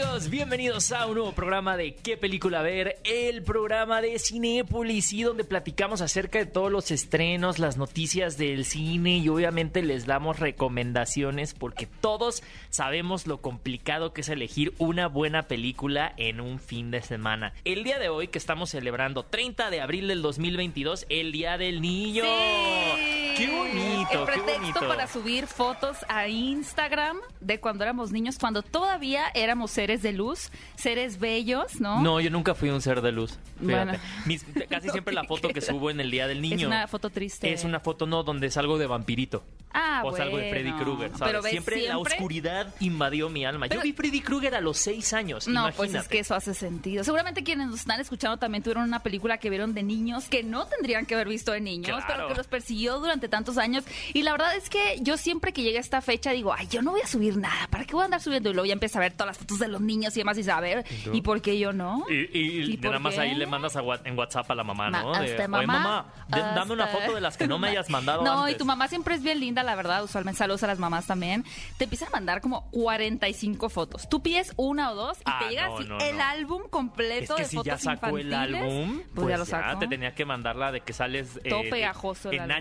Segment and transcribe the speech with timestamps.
[0.00, 2.98] Amigos, bienvenidos a un nuevo programa de ¿Qué película ver?
[3.04, 8.64] El programa de Cinépolis y donde platicamos acerca de todos los estrenos, las noticias del
[8.64, 15.06] cine y obviamente les damos recomendaciones porque todos sabemos lo complicado que es elegir una
[15.06, 17.52] buena película en un fin de semana.
[17.66, 21.82] El día de hoy que estamos celebrando 30 de abril del 2022, el Día del
[21.82, 22.24] Niño.
[22.24, 23.20] Sí.
[23.36, 24.12] ¡Qué bonito!
[24.12, 24.88] El qué pretexto bonito.
[24.88, 30.50] para subir fotos a Instagram de cuando éramos niños, cuando todavía éramos seres de luz,
[30.76, 32.00] seres bellos, ¿no?
[32.02, 33.38] No, yo nunca fui un ser de luz.
[33.60, 33.84] Fíjate.
[33.84, 33.92] Bueno.
[34.26, 36.56] Mis- casi No siempre la foto que subo en el Día del Niño.
[36.56, 37.52] Es una foto triste.
[37.52, 39.44] Es una foto, no, donde salgo de vampirito.
[39.72, 40.50] Ah, o salgo de bueno.
[40.50, 41.24] Freddy Krueger, ¿sabes?
[41.26, 43.68] Pero ves, siempre, la oscuridad invadió mi alma.
[43.68, 45.76] Yo vi Freddy Krueger a los seis años, No, imagínate.
[45.76, 47.04] pues es que eso hace sentido.
[47.04, 50.66] Seguramente quienes nos están escuchando también tuvieron una película que vieron de niños que no
[50.66, 52.14] tendrían que haber visto de niños, Claro.
[52.24, 53.84] pero que los persiguió durante tantos años.
[54.12, 56.90] Y la verdad es que yo siempre que llega esta fecha digo, ay, yo no
[56.90, 58.50] voy a subir nada, ¿para qué voy a andar subiendo?
[58.50, 60.42] Y luego ya empiezo a ver todas las fotos de los niños y demás y
[60.44, 60.84] saber?
[61.12, 62.04] ¿y por qué yo no?
[62.08, 65.12] Y, y ¿Y nada más ahí le mandas a en WhatsApp a la mamá, ¿no?
[65.12, 68.22] De, "Oye, mamá, mamá, de- dame una foto de las que no me hayas mandado
[68.22, 68.54] No, antes.
[68.54, 70.04] y tu mamá siempre es bien linda, la verdad.
[70.04, 71.44] Usualmente saludos a las mamás también.
[71.78, 74.08] Te empiezan a mandar como 45 fotos.
[74.08, 76.22] Tú pides una o dos y Ah, te llega no, así no, el no.
[76.24, 79.44] álbum completo Es que de si fotos ya sacó el infantiles, álbum, pues, ya lo
[79.44, 79.78] ya sacó.
[79.80, 82.54] te tenía que mandarla de que sales eh, Todo de- pegajoso el en álbum.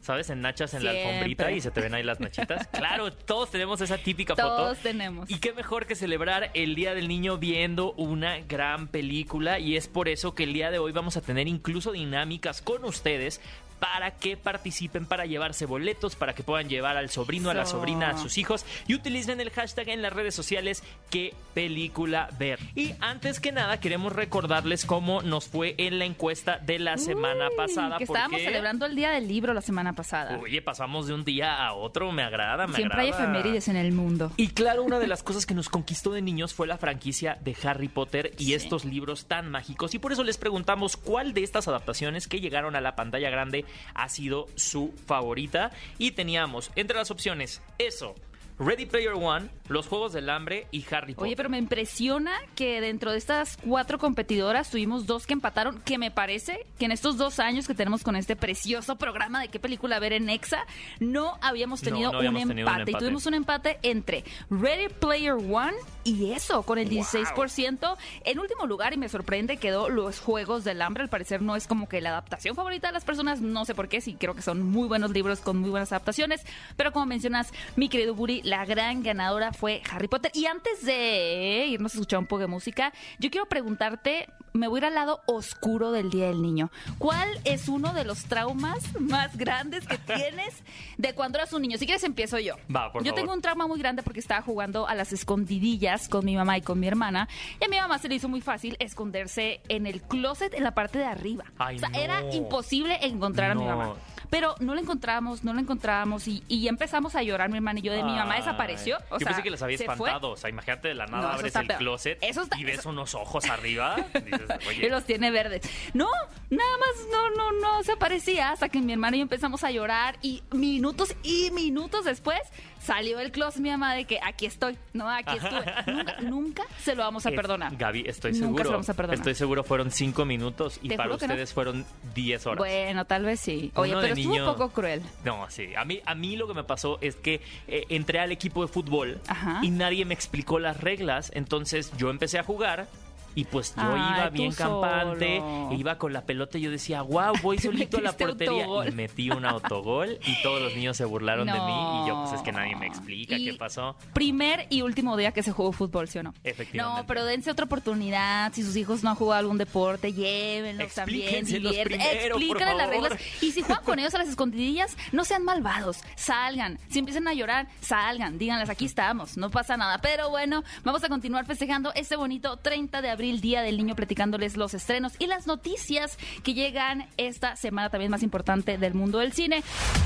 [0.00, 0.30] ¿Sabes?
[0.30, 2.66] En nachas en la alfombrita y se te ven ahí las nachitas.
[2.80, 4.56] Claro, todos tenemos esa típica foto.
[4.56, 5.30] Todos tenemos.
[5.30, 9.86] Y qué mejor que celebrar el Día del Niño viendo una gran película y es
[9.88, 13.40] por eso que el día de hoy vamos a tener incluso dinámicas con ustedes
[13.80, 18.10] para que participen, para llevarse boletos, para que puedan llevar al sobrino, a la sobrina,
[18.10, 22.58] a sus hijos y utilicen el hashtag en las redes sociales qué película ver.
[22.74, 27.48] Y antes que nada queremos recordarles cómo nos fue en la encuesta de la semana
[27.50, 27.96] Uy, pasada.
[27.98, 30.38] Que estábamos porque, celebrando el Día del Libro la semana pasada.
[30.38, 33.24] Oye, pasamos de un día a otro, me agrada, me Siempre hay agrada.
[33.32, 34.32] efemérides en el mundo.
[34.36, 37.56] Y claro, una de las cosas que nos conquistó de niños fue la franquicia de
[37.64, 38.54] Harry Potter y Sí.
[38.54, 39.94] estos libros tan mágicos.
[39.94, 43.64] Y por eso les preguntamos cuál de estas adaptaciones que llegaron a la pantalla grande
[43.94, 45.70] ha sido su favorita.
[45.98, 48.14] Y teníamos entre las opciones eso,
[48.62, 51.28] Ready Player One, Los Juegos del Hambre y Harry Potter.
[51.28, 55.96] Oye, pero me impresiona que dentro de estas cuatro competidoras tuvimos dos que empataron, que
[55.96, 59.58] me parece que en estos dos años que tenemos con este precioso programa de qué
[59.58, 60.66] película ver en Exa,
[60.98, 62.90] no habíamos tenido, no habíamos un, tenido un empate.
[62.90, 67.96] Y tuvimos un empate entre Ready Player One y eso, con el 16%.
[68.24, 71.02] En último lugar, y me sorprende, quedó Los Juegos del Hambre.
[71.02, 73.88] Al parecer no es como que la adaptación favorita de las personas, no sé por
[73.88, 76.44] qué, sí creo que son muy buenos libros con muy buenas adaptaciones.
[76.76, 80.32] Pero como mencionas, mi querido Buri, la gran ganadora fue Harry Potter.
[80.34, 84.78] Y antes de irnos a escuchar un poco de música, yo quiero preguntarte, me voy
[84.78, 86.72] a ir al lado oscuro del Día del Niño.
[86.98, 90.64] ¿Cuál es uno de los traumas más grandes que tienes
[90.98, 91.78] de cuando eras un niño?
[91.78, 92.56] Si quieres empiezo yo.
[92.74, 93.20] Va, por yo favor.
[93.20, 96.62] tengo un trauma muy grande porque estaba jugando a las escondidillas con mi mamá y
[96.62, 97.28] con mi hermana.
[97.60, 100.74] Y a mi mamá se le hizo muy fácil esconderse en el closet en la
[100.74, 101.44] parte de arriba.
[101.56, 101.98] Ay, o sea, no.
[101.98, 103.94] era imposible encontrar a mi mamá.
[104.28, 107.82] Pero no la encontramos, no la encontrábamos y, y empezamos a llorar mi hermana y
[107.82, 108.39] yo de mi mamá Ay.
[108.40, 108.96] Desapareció.
[109.08, 109.94] O Yo sea, pensé que las había se fue.
[109.94, 110.30] espantado.
[110.32, 111.78] O sea, imagínate de la nada No, abres el peor.
[111.78, 113.96] closet Eso está- y ves eso- unos ojos arriba.
[114.24, 115.62] Dices, y oye, los tiene verdes.
[115.94, 116.08] No,
[116.50, 119.70] nada más no, no, no se aparecía hasta que mi hermana y yo empezamos a
[119.70, 122.40] llorar y minutos y minutos después
[122.80, 125.64] salió el closet mi mamá de que aquí estoy, no, aquí estuve.
[125.92, 127.76] Nunca, nunca se lo vamos a Es- perdonar.
[127.76, 128.58] Gaby, estoy Nunca seguro.
[128.64, 129.16] se lo vamos a perdonar.
[129.18, 131.14] Estoy seguro fueron cinco minutos y para no.
[131.16, 132.58] ustedes fueron 10 horas.
[132.58, 133.70] Bueno, tal vez sí.
[133.74, 135.02] Oye, Uno pero estuvo niño- un poco cruel.
[135.24, 135.74] No, sí.
[135.76, 138.68] A mí, a mí lo que me pasó es que eh, entré al equipo de
[138.72, 139.60] fútbol Ajá.
[139.62, 141.30] y nadie me explicó las reglas.
[141.34, 142.86] Entonces yo empecé a jugar.
[143.34, 145.72] Y pues yo Ay, iba bien campante, solo.
[145.74, 148.64] iba con la pelota y yo decía, wow, voy solito a la portería.
[148.64, 148.88] autogol.
[148.88, 151.58] Y metí un autogol y todos los niños se burlaron de mí.
[152.04, 153.96] Y yo, pues es que nadie me explica Y qué pasó.
[154.14, 156.34] Primer y último día que se jugó fútbol, ¿sí o no?
[156.44, 157.00] Efectivamente.
[157.02, 158.52] No, pero dense otra oportunidad.
[158.52, 161.46] Si sus hijos no han jugado algún deporte, llévenlos también.
[161.46, 163.12] Explícale las reglas.
[163.40, 165.98] Y si juegan con ellos a las escondidillas, no sean malvados.
[166.16, 166.78] Salgan.
[166.88, 168.38] Si empiezan a llorar, salgan.
[168.38, 169.36] Díganles, aquí estamos.
[169.36, 169.98] No pasa nada.
[169.98, 174.56] Pero bueno, vamos a continuar festejando este bonito 30 de abril, Día del Niño, platicándoles
[174.56, 179.32] los estrenos y las noticias que llegan esta semana también más importante del mundo del
[179.32, 179.62] cine.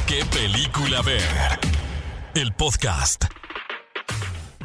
[0.06, 1.22] ¿Qué película ver?
[2.34, 3.26] El podcast.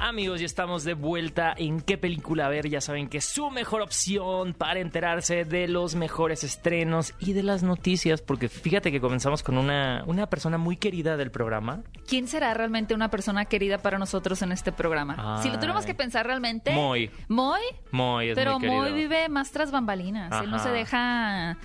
[0.01, 2.69] Amigos, ya estamos de vuelta en qué película ver.
[2.69, 7.43] Ya saben que es su mejor opción para enterarse de los mejores estrenos y de
[7.43, 8.21] las noticias.
[8.21, 11.81] Porque fíjate que comenzamos con una, una persona muy querida del programa.
[12.07, 15.41] ¿Quién será realmente una persona querida para nosotros en este programa?
[15.43, 15.85] Si lo Ay.
[15.85, 16.71] que pensar realmente.
[16.71, 17.11] Moy.
[17.27, 17.61] Moy.
[17.91, 20.43] Moy es Pero muy vive más tras bambalinas.
[20.43, 21.57] Él no se deja.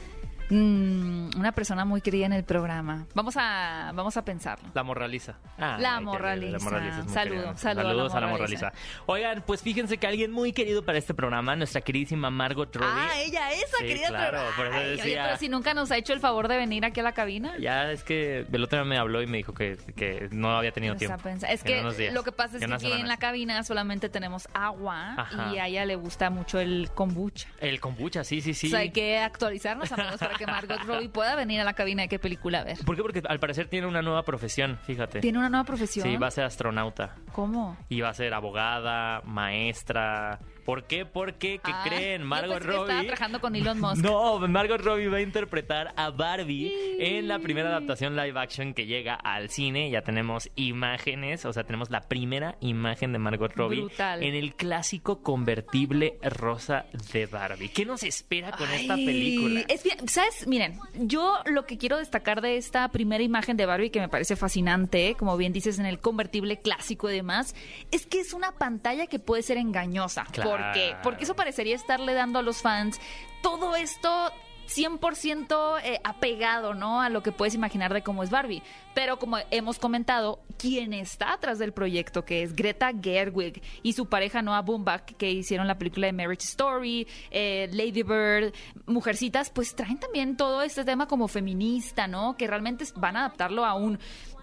[0.59, 3.07] Mm, una persona muy querida en el programa.
[3.15, 4.69] Vamos a, vamos a pensarlo.
[4.73, 5.35] La morraliza.
[5.59, 6.59] Ah, La morraliza.
[6.59, 8.73] La morraliza es muy Saludo, saludo a la Saludos a la morraliza.
[9.07, 12.89] Oigan, pues fíjense que alguien muy querido para este programa, nuestra queridísima Margot Robbie.
[12.89, 14.09] Ah, ella, esa Sí, querida.
[14.09, 16.47] claro, pero, por eso Ay, oye, decía- pero si nunca nos ha hecho el favor
[16.47, 17.55] de venir aquí a la cabina.
[17.59, 20.71] Ya es que el otro día me habló y me dijo que, que no había
[20.71, 21.19] tenido tiempo.
[21.23, 25.15] pensa- Es que lo que pasa es que aquí en la cabina solamente tenemos agua
[25.19, 25.53] Ajá.
[25.53, 27.49] y a ella le gusta mucho el kombucha.
[27.61, 28.69] El kombucha, sí, sí, sí.
[28.69, 32.03] O sea, hay que actualizarnos, amigos, para que Margot Robbie pueda venir a la cabina
[32.03, 32.79] de qué película ver.
[32.85, 33.03] ¿Por qué?
[33.03, 35.21] Porque al parecer tiene una nueva profesión, fíjate.
[35.21, 36.07] ¿Tiene una nueva profesión?
[36.07, 37.15] Sí, va a ser astronauta.
[37.33, 37.77] ¿Cómo?
[37.89, 40.39] Y va a ser abogada, maestra.
[40.65, 41.05] ¿Por qué?
[41.07, 42.23] Porque, ¿qué Ah, creen?
[42.23, 43.07] yo Margot pensé que estaba Robbie.
[43.07, 43.97] trabajando con Elon Musk.
[44.05, 48.87] No, Margot Robbie va a interpretar a Barbie en la primera adaptación live action que
[48.87, 49.91] llega al cine.
[49.91, 54.23] Ya tenemos imágenes, o sea, tenemos la primera imagen de Margot Robbie Brutal.
[54.23, 57.69] en el clásico convertible rosa de Barbie.
[57.69, 59.61] ¿Qué nos espera con esta película?
[59.69, 60.47] Es bien, ¿sabes?
[60.47, 64.37] Miren, yo lo que quiero destacar de esta primera imagen de Barbie, que me parece
[64.37, 67.55] fascinante, como bien dices, en el convertible clásico y demás,
[67.91, 70.25] es que es una pantalla que puede ser engañosa.
[70.33, 70.51] Claro.
[70.57, 70.97] ¿Por qué?
[71.03, 73.01] Porque eso parecería estarle dando a los fans
[73.43, 74.33] todo esto
[74.69, 77.01] 100% eh, apegado, ¿no?
[77.01, 78.63] A lo que puedes imaginar de cómo es Barbie.
[78.95, 84.07] Pero como hemos comentado, quien está atrás del proyecto, que es Greta Gerwig y su
[84.07, 88.55] pareja Noah Baumbach, que hicieron la película de Marriage Story, eh, Lady Bird,
[88.87, 92.37] Mujercitas, pues traen también todo este tema como feminista, ¿no?
[92.37, 93.99] Que realmente van a adaptarlo a un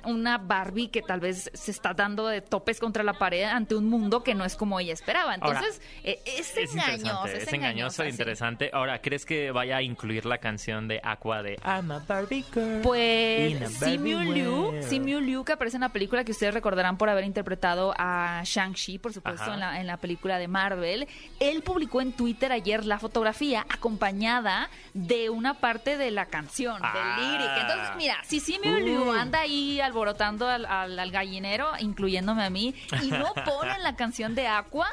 [0.06, 3.90] una Barbie que tal vez se está dando de topes contra la pared ante un
[3.90, 5.36] mundo que no es como ella esperaba.
[5.42, 8.70] Ahora, Entonces, eh, es, Es engañoso, es, es engañoso e interesante.
[8.74, 12.82] Ahora, ¿crees que vaya a incluir la canción de Aqua de I'm a Barbie girl?
[12.82, 14.84] Pues Simu Liu, world"?
[14.84, 18.98] Simu Liu, que aparece en la película que ustedes recordarán por haber interpretado a Shang-Chi,
[19.00, 21.08] por supuesto, en la, en la película de Marvel.
[21.40, 26.94] Él publicó en Twitter ayer la fotografía acompañada de una parte de la canción, Ah.
[27.18, 27.52] del lyric.
[27.62, 29.14] Entonces, mira, si Simu Liu Uh.
[29.14, 32.74] anda ahí alborotando al, al- al gallinero, incluyéndome a mí,
[33.04, 34.88] y no ponen la canción de Aqua,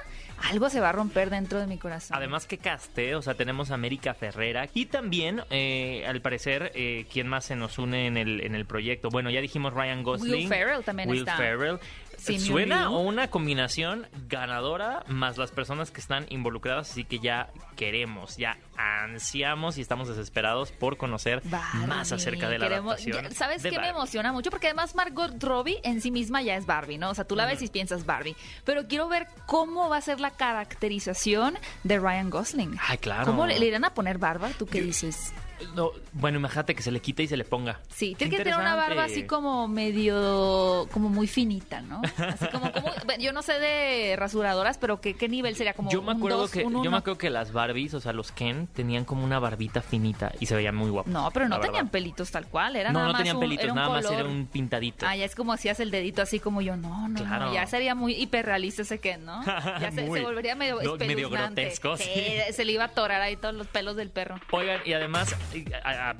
[0.50, 2.16] algo se va a romper dentro de mi corazón.
[2.16, 7.06] Además que caste, o sea, tenemos a América Ferrera y también, eh, al parecer, eh,
[7.12, 9.08] ¿quién más se nos une en el, en el proyecto?
[9.08, 10.32] Bueno, ya dijimos Ryan Gosling.
[10.34, 11.36] Will Ferrell también Will está.
[11.36, 11.78] Ferrell.
[12.18, 18.36] Simu Suena una combinación ganadora más las personas que están involucradas, así que ya queremos,
[18.36, 23.24] ya ansiamos y estamos desesperados por conocer Barbie, más acerca de la queremos- adaptación.
[23.28, 24.50] ya- ¿Sabes qué me emociona mucho?
[24.50, 27.10] Porque además Margot Robbie en sí misma ya es Barbie, ¿no?
[27.10, 28.36] O sea, tú la ves y piensas Barbie.
[28.64, 32.78] Pero quiero ver cómo va a ser la caracterización de Ryan Gosling.
[32.86, 33.26] Ay, claro.
[33.26, 34.50] ¿Cómo le, le irán a poner barba?
[34.58, 35.32] ¿Tú qué dices?
[35.74, 37.80] No, bueno, imagínate que se le quite y se le ponga.
[37.88, 42.00] Sí, tiene que tener una barba así como medio, como muy finita, ¿no?
[42.18, 45.74] Así como, como- yo no sé de rasuradoras, pero ¿qué, qué nivel sería?
[45.74, 48.00] Como yo me un acuerdo dos, que un yo me acuerdo que las Barbies, o
[48.00, 51.12] sea, los Ken tenían como una barbita finita y se veían muy guapos.
[51.12, 53.74] No, pero no tenían pelitos tal cual, era No, nada no más tenían un- pelitos,
[53.74, 55.06] nada más era un pintadito.
[55.06, 56.76] Ah, ya es como hacías el dedito así como yo.
[56.76, 57.46] No, no, Claro.
[57.46, 57.54] no.
[57.54, 59.42] Ya sería muy hiperrealista ese Ken, ¿no?
[59.80, 62.04] Ya se, volvería medio medio grotesco, sí.
[62.52, 64.36] Se le iba a atorar ahí todos los pelos del perro.
[64.50, 65.34] Oigan, y además,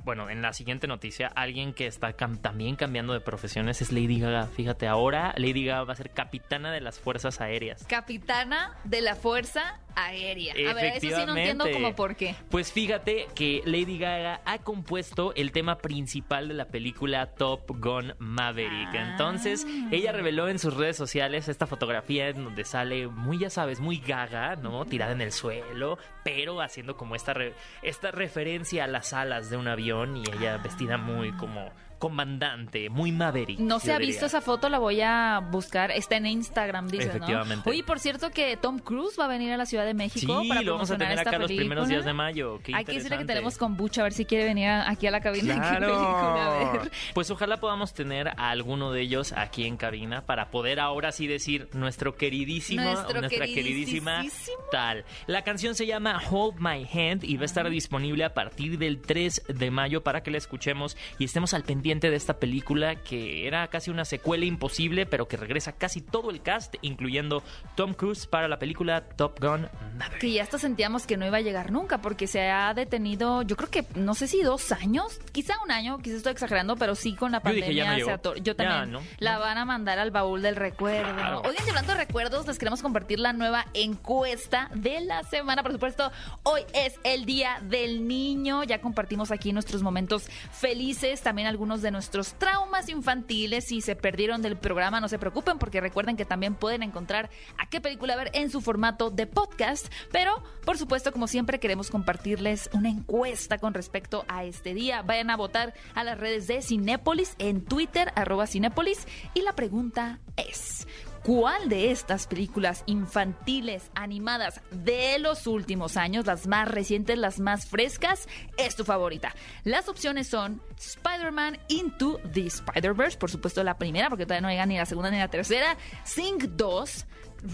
[0.05, 4.47] bueno, en la siguiente noticia, alguien que está también cambiando de profesiones es Lady Gaga.
[4.47, 7.85] Fíjate, ahora Lady Gaga va a ser capitana de las Fuerzas Aéreas.
[7.85, 10.55] Capitana de la Fuerza Aérea.
[10.71, 12.35] A ver, eso sí no entiendo como por qué.
[12.51, 18.15] Pues fíjate que Lady Gaga ha compuesto el tema principal de la película Top Gun
[18.19, 18.89] Maverick.
[18.93, 19.11] Ah.
[19.11, 23.81] Entonces, ella reveló en sus redes sociales esta fotografía en donde sale muy, ya sabes,
[23.81, 24.85] muy gaga, ¿no?
[24.85, 29.57] Tirada en el suelo, pero haciendo como esta, re- esta referencia a las alas de
[29.57, 33.59] un avión y ella vestida muy como comandante, muy Maverick.
[33.59, 34.13] No se ha diría.
[34.13, 35.91] visto esa foto, la voy a buscar.
[35.91, 37.63] Está en Instagram, dices, Efectivamente.
[37.67, 37.71] ¿no?
[37.71, 40.49] Oye, por cierto que Tom Cruise va a venir a la Ciudad de México Sí,
[40.49, 42.61] para lo vamos a tener acá los primeros días de mayo.
[42.63, 45.21] Qué Hay que decirle que tenemos kombucha a ver si quiere venir aquí a la
[45.21, 45.55] cabina.
[45.55, 46.73] Claro.
[46.73, 46.91] ver.
[47.15, 51.27] Pues ojalá podamos tener a alguno de ellos aquí en cabina para poder ahora sí
[51.27, 54.25] decir nuestro queridísimo, Nuestro nuestra queridísima
[54.71, 55.05] tal.
[55.27, 59.01] La canción se llama Hold My Hand y va a estar disponible a partir del
[59.01, 63.47] 3 de mayo para que la escuchemos y estemos al pendiente de esta película que
[63.47, 67.43] era casi una secuela imposible, pero que regresa casi todo el cast, incluyendo
[67.77, 69.67] Tom Cruise para la película Top Gun
[69.97, 70.21] Maverick.
[70.21, 73.57] Que ya hasta sentíamos que no iba a llegar nunca, porque se ha detenido, yo
[73.57, 77.15] creo que, no sé si dos años, quizá un año, quizá estoy exagerando, pero sí
[77.15, 78.11] con la Yo dije, pandemia ya no se llegó.
[78.13, 78.93] ator- Yo Ya, también.
[78.93, 79.01] ¿no?
[79.19, 81.15] La van a mandar al baúl del recuerdo.
[81.15, 81.41] Claro.
[81.47, 85.63] Oigan, y hablando de recuerdos, les queremos compartir la nueva encuesta de la semana.
[85.63, 88.63] Por supuesto, hoy es el Día del Niño.
[88.65, 93.65] Ya compartimos aquí nuestros momentos felices, también algunos de nuestros traumas infantiles.
[93.67, 97.69] Si se perdieron del programa, no se preocupen porque recuerden que también pueden encontrar a
[97.69, 99.93] qué película ver en su formato de podcast.
[100.13, 105.03] Pero, por supuesto, como siempre, queremos compartirles una encuesta con respecto a este día.
[105.03, 109.07] Vayan a votar a las redes de Cinépolis en Twitter, arroba Cinépolis.
[109.35, 110.87] Y la pregunta es...
[111.29, 117.67] ¿Cuál de estas películas infantiles animadas de los últimos años, las más recientes, las más
[117.67, 119.35] frescas, es tu favorita?
[119.63, 124.65] Las opciones son Spider-Man Into the Spider-Verse, por supuesto la primera, porque todavía no llega
[124.65, 127.07] ni la segunda ni la tercera, Sing 2,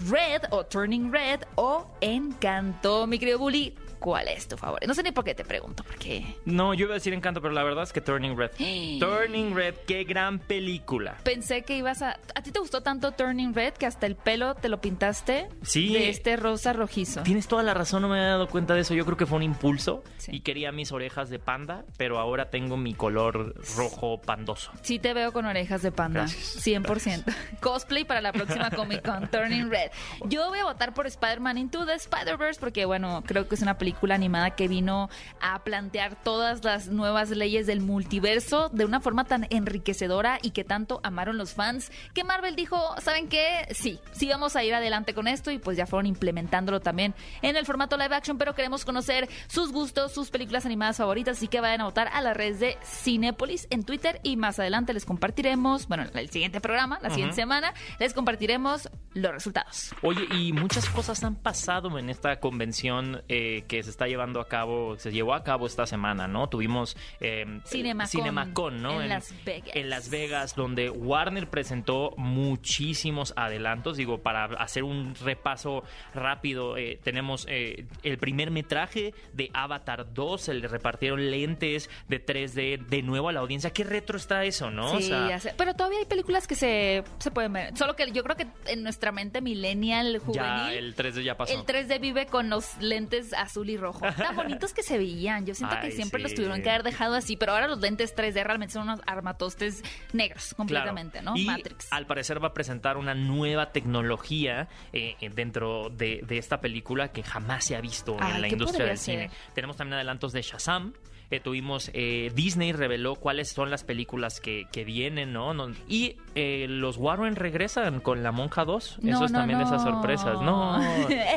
[0.09, 3.05] Red o Turning Red o Encanto.
[3.07, 4.87] Mi querido Bully, ¿cuál es tu favorito?
[4.87, 7.53] No sé ni por qué te pregunto, porque No, yo iba a decir Encanto, pero
[7.53, 8.51] la verdad es que Turning Red.
[8.99, 11.17] Turning Red, qué gran película.
[11.23, 12.19] pensé que ibas a...
[12.35, 15.93] ¿A ti te gustó tanto Turning Red que hasta el pelo te lo pintaste Sí.
[15.93, 17.23] de este rosa rojizo?
[17.23, 18.93] Tienes toda la razón, no me había dado cuenta de eso.
[18.93, 20.31] Yo creo que fue un impulso Sí.
[20.35, 24.71] y quería mis orejas de panda, pero ahora tengo mi color rojo pandoso.
[24.81, 27.23] Sí te veo con orejas de panda, Gracias, 100%.
[27.61, 29.91] Cosplay para la próxima Comic Con, Turning Red.
[30.27, 33.77] Yo voy a votar por Spider-Man Into the Spider-Verse porque, bueno, creo que es una
[33.77, 35.09] película animada que vino
[35.41, 40.63] a plantear todas las nuevas leyes del multiverso de una forma tan enriquecedora y que
[40.63, 43.67] tanto amaron los fans que Marvel dijo, ¿saben qué?
[43.71, 47.55] Sí, sí vamos a ir adelante con esto y pues ya fueron implementándolo también en
[47.55, 51.61] el formato live action, pero queremos conocer sus gustos, sus películas animadas favoritas, así que
[51.61, 55.87] vayan a votar a las redes de Cinépolis en Twitter y más adelante les compartiremos,
[55.87, 59.93] bueno, en el siguiente programa, la siguiente semana, les compartiremos los resultados.
[60.01, 64.47] Oye, y muchas cosas han pasado en esta convención eh, que se está llevando a
[64.47, 66.47] cabo, se llevó a cabo esta semana, ¿no?
[66.49, 69.01] Tuvimos eh, Cinemacon, Cinemacon, ¿no?
[69.01, 69.75] en Las Vegas.
[69.75, 73.97] En Las Vegas, donde Warner presentó muchísimos adelantos.
[73.97, 80.41] Digo, para hacer un repaso rápido, eh, tenemos eh, el primer metraje de Avatar 2,
[80.41, 83.71] se le repartieron lentes de 3D de nuevo a la audiencia.
[83.71, 84.91] Qué retro está eso, ¿no?
[84.93, 85.53] O Sí, sea, ya sé.
[85.57, 87.77] pero todavía hay películas que se, se pueden ver.
[87.77, 91.53] Solo que yo creo que en nuestra mente millennial juvenil, ya el 3D ya pasó.
[91.53, 93.33] el 3D vive con los lentes
[93.65, 94.01] azul y rojo.
[94.15, 95.45] Tan bonitos que se veían.
[95.45, 96.23] Yo siento Ay, que siempre sí.
[96.23, 99.83] los tuvieron que haber dejado así, pero ahora los lentes 3D realmente son unos armatostes
[100.13, 101.31] negros completamente, Claro.
[101.31, 101.37] ¿no?
[101.37, 101.87] Y Matrix.
[101.91, 107.11] al parecer va a presentar una nueva tecnología eh, eh, dentro de, de esta película
[107.11, 109.29] que jamás se ha visto Ay, en la ¿qué industria del cine.
[109.53, 110.93] Tenemos también adelantos de Shazam.
[111.31, 115.53] Eh, tuvimos eh, Disney reveló cuáles son las películas que, que vienen, ¿no?
[115.53, 118.99] No- Y eh, los Warren regresan con La Monja 2.
[119.01, 120.41] No, Eso es no, también esas sorpresas.
[120.41, 120.77] No,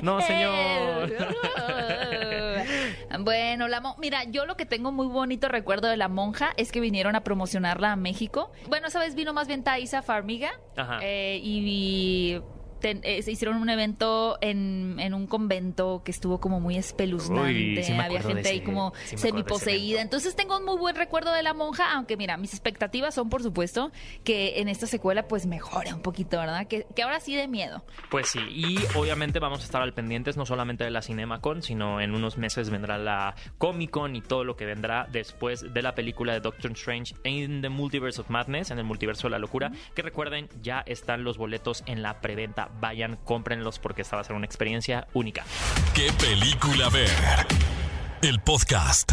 [0.03, 1.13] no, señor.
[3.21, 6.81] Bueno, la mira, yo lo que tengo muy bonito recuerdo de la monja es que
[6.81, 8.53] vinieron a promocionarla a México.
[8.69, 10.99] Bueno, esa vez vino más bien Thaisa Farmiga Ajá.
[11.03, 12.41] eh, y
[12.81, 17.43] ten- eh, se hicieron un evento en, en un convento que estuvo como muy espeluznante.
[17.79, 20.01] Uy, sí me Había gente ahí como sí semiposeída.
[20.03, 23.43] Entonces tengo un muy buen recuerdo de la monja, aunque mira, mis expectativas son por
[23.43, 23.91] supuesto
[24.25, 26.67] que en esta secuela pues mejore un poquito, ¿verdad?
[26.67, 27.85] Que, que ahora sí de miedo.
[28.11, 32.01] Pues sí, y obviamente vamos a estar al pendientes no solamente de la CinemaCon, sino
[32.01, 35.95] en unos meses vendrá la Comic Con y todo lo que vendrá después de la
[35.95, 39.73] película de Doctor Strange in the Multiverse of Madness, en el multiverso de la locura.
[39.95, 42.68] Que recuerden, ya están los boletos en la preventa.
[42.81, 45.45] Vayan, cómprenlos porque esta va a ser una experiencia única.
[45.95, 47.09] ¿Qué película ver?
[48.23, 49.13] El podcast.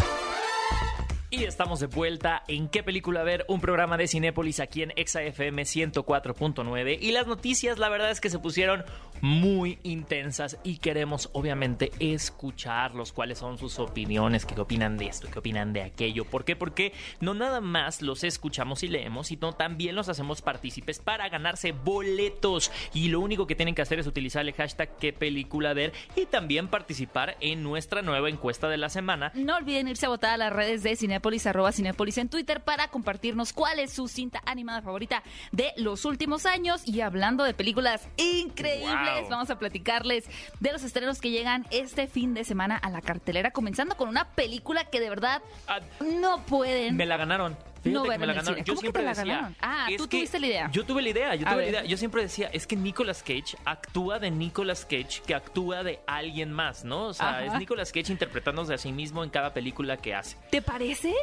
[1.28, 3.44] Y estamos de vuelta en ¿Qué película ver?
[3.48, 6.98] Un programa de Cinépolis aquí en ExaFM 104.9.
[7.00, 8.84] Y las noticias, la verdad es que se pusieron
[9.20, 13.12] muy intensas y queremos obviamente escucharlos.
[13.12, 14.46] ¿Cuáles son sus opiniones?
[14.46, 15.28] ¿Qué opinan de esto?
[15.30, 16.24] ¿Qué opinan de aquello?
[16.24, 16.56] ¿Por qué?
[16.56, 21.72] Porque no nada más los escuchamos y leemos, sino también los hacemos partícipes para ganarse
[21.72, 22.70] boletos.
[22.92, 25.92] Y lo único que tienen que hacer es utilizar el hashtag ¿Qué película ver?
[26.14, 30.32] Y también participar en nuestra nueva encuesta de la semana No olviden irse a votar
[30.32, 34.42] a las redes de Cinépolis, arroba Cinépolis en Twitter para compartirnos cuál es su cinta
[34.46, 36.86] animada favorita de los últimos años.
[36.86, 39.05] Y hablando de películas increíbles.
[39.28, 40.24] Vamos a platicarles
[40.60, 44.28] de los estrenos que llegan este fin de semana a la cartelera, comenzando con una
[44.30, 45.80] película que de verdad Ah,
[46.20, 46.96] no pueden...
[46.96, 47.56] Me la ganaron.
[47.84, 48.58] No que me la ganaron.
[48.64, 49.24] Yo ¿Cómo que siempre la decía.
[49.24, 49.56] ganaron?
[49.60, 50.70] Ah, tú tuviste la idea.
[50.72, 51.84] Yo tuve la idea, yo A tuve la idea.
[51.84, 56.50] Yo siempre decía, es que Nicolas Cage actúa de Nicolas Cage que actúa de alguien
[56.52, 57.04] más, ¿no?
[57.06, 57.44] O sea, Ajá.
[57.44, 60.36] es Nicolas Cage interpretándose a sí mismo en cada película que hace.
[60.50, 61.14] ¿Te parece?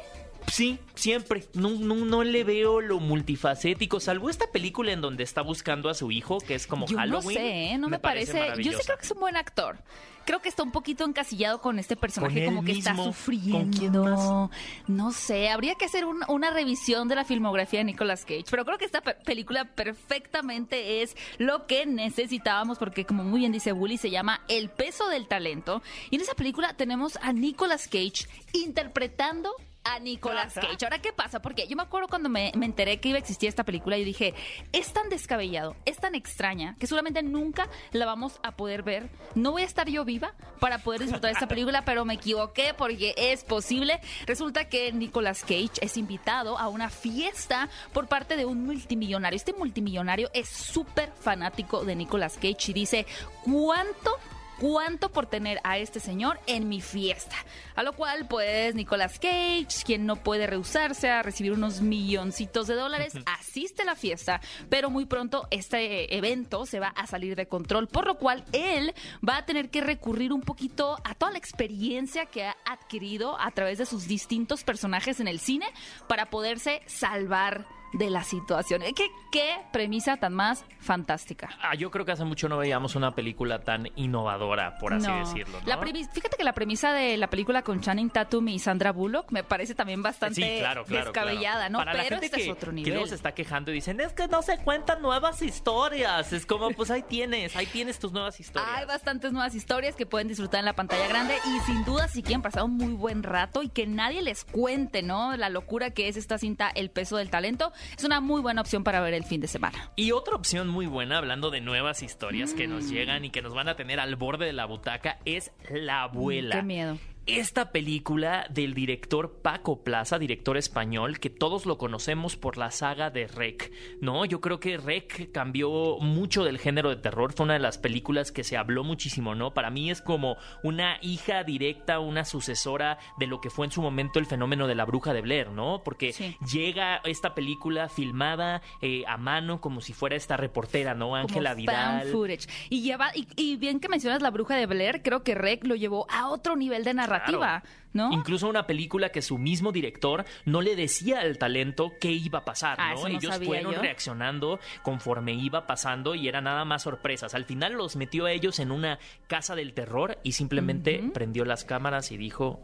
[0.48, 1.46] Sí, siempre.
[1.54, 5.94] No, no, no le veo lo multifacético, salvo esta película en donde está buscando a
[5.94, 7.26] su hijo, que es como Yo Halloween.
[7.26, 7.78] no sé, ¿eh?
[7.78, 8.40] no me, parece.
[8.62, 9.78] Yo sí creo que es un buen actor.
[10.26, 13.58] Creo que está un poquito encasillado con este personaje, como que está sufriendo.
[13.60, 14.50] ¿Con quién más?
[14.88, 18.46] No sé, habría que hacer un- una revisión de la filmografía de Nicolas Cage.
[18.50, 23.52] Pero creo que esta pe- película perfectamente es lo que necesitábamos, porque como muy bien
[23.52, 25.82] dice Bully, se llama El peso del talento.
[26.10, 30.84] Y en esa película tenemos a Nicolas Cage interpretando a Nicolas Cage.
[30.84, 31.42] Ahora, ¿qué pasa?
[31.42, 34.04] Porque yo me acuerdo cuando me, me enteré que iba a existir esta película y
[34.04, 34.34] dije,
[34.72, 39.10] es tan descabellado, es tan extraña, que seguramente nunca la vamos a poder ver.
[39.36, 43.14] No voy a estar yo viva para poder disfrutar esta película, pero me equivoqué porque
[43.18, 44.00] es posible.
[44.26, 49.36] Resulta que Nicolas Cage es invitado a una fiesta por parte de un multimillonario.
[49.36, 53.06] Este multimillonario es súper fanático de Nicolas Cage y dice,
[53.44, 54.18] ¿cuánto
[54.60, 57.36] cuánto por tener a este señor en mi fiesta.
[57.76, 62.76] A lo cual, pues, Nicolas Cage, quien no puede rehusarse a recibir unos milloncitos de
[62.76, 67.48] dólares, asiste a la fiesta, pero muy pronto este evento se va a salir de
[67.48, 68.94] control, por lo cual él
[69.28, 73.52] va a tener que recurrir un poquito a toda la experiencia que ha adquirido a
[73.52, 75.66] través de sus distintos personajes en el cine
[76.08, 78.82] para poderse salvar de la situación.
[78.96, 81.50] ¿Qué, qué premisa tan más fantástica?
[81.62, 85.20] Ah, yo creo que hace mucho no veíamos una película tan innovadora, por así No.
[85.20, 85.60] decirlo.
[85.62, 85.68] ¿no?
[85.68, 89.44] La fíjate que la premisa de la película con Channing Tatum y Sandra Bullock me
[89.44, 91.72] parece también bastante Sí, claro, claro, descabellada, claro.
[91.72, 91.78] ¿no?
[91.80, 92.94] Para la Pero gente este que, es otro que nivel.
[92.94, 96.34] luego se está quejando y dicen, es que no se cuentan nuevas historias.
[96.34, 98.72] Es como, pues ahí tienes, ahí tienes tus nuevas historias.
[98.76, 102.24] Hay bastantes nuevas historias que pueden disfrutar en la pantalla grande y sin duda si
[102.24, 105.36] quieren pasar un muy buen rato y que nadie les cuente, ¿no?
[105.38, 108.84] La locura que es esta cinta El peso del talento, es una muy buena opción
[108.84, 109.92] para ver el fin de semana.
[109.96, 112.72] Y otra opción muy buena, hablando de nuevas historias que Mm.
[112.72, 116.04] nos llegan y que nos van a tener al borde de la butaca, es La
[116.04, 116.56] Abuela.
[116.58, 116.98] Qué miedo.
[117.26, 123.12] Esta película del director Paco Plaza, director español, que todos lo conocemos por la saga
[123.12, 124.26] de Rec, ¿no?
[124.26, 128.34] Yo creo que Rec cambió mucho del género de terror, fue una de las películas
[128.34, 129.54] que se habló muchísimo, ¿no?
[129.54, 133.82] Para mí es como una hija directa, una sucesora de lo que fue en su
[133.82, 135.82] momento el fenómeno de la bruja de Blair, ¿no?
[135.82, 136.36] Porque Sí.
[136.52, 141.16] llega esta película filmada eh, a mano como si fuera esta reportera, ¿no?
[141.16, 142.10] Ángela Vidal.
[142.10, 142.50] footage.
[142.70, 145.76] Y, lleva, y, y bien que mencionas La Bruja de Blair, creo que Rec lo
[145.76, 147.64] llevó a otro nivel de narrativa, Claro.
[147.94, 148.12] ¿no?
[148.12, 152.46] Incluso una película que su mismo director no le decía al talento qué iba a
[152.46, 153.06] pasar, Ah, ¿no?
[153.08, 153.80] Ellos fueron yo.
[153.82, 157.36] reaccionando conforme iba pasando y era nada más sorpresas.
[157.36, 161.66] Al final los metió a ellos en una casa del terror y simplemente prendió las
[161.66, 162.60] cámaras y dijo,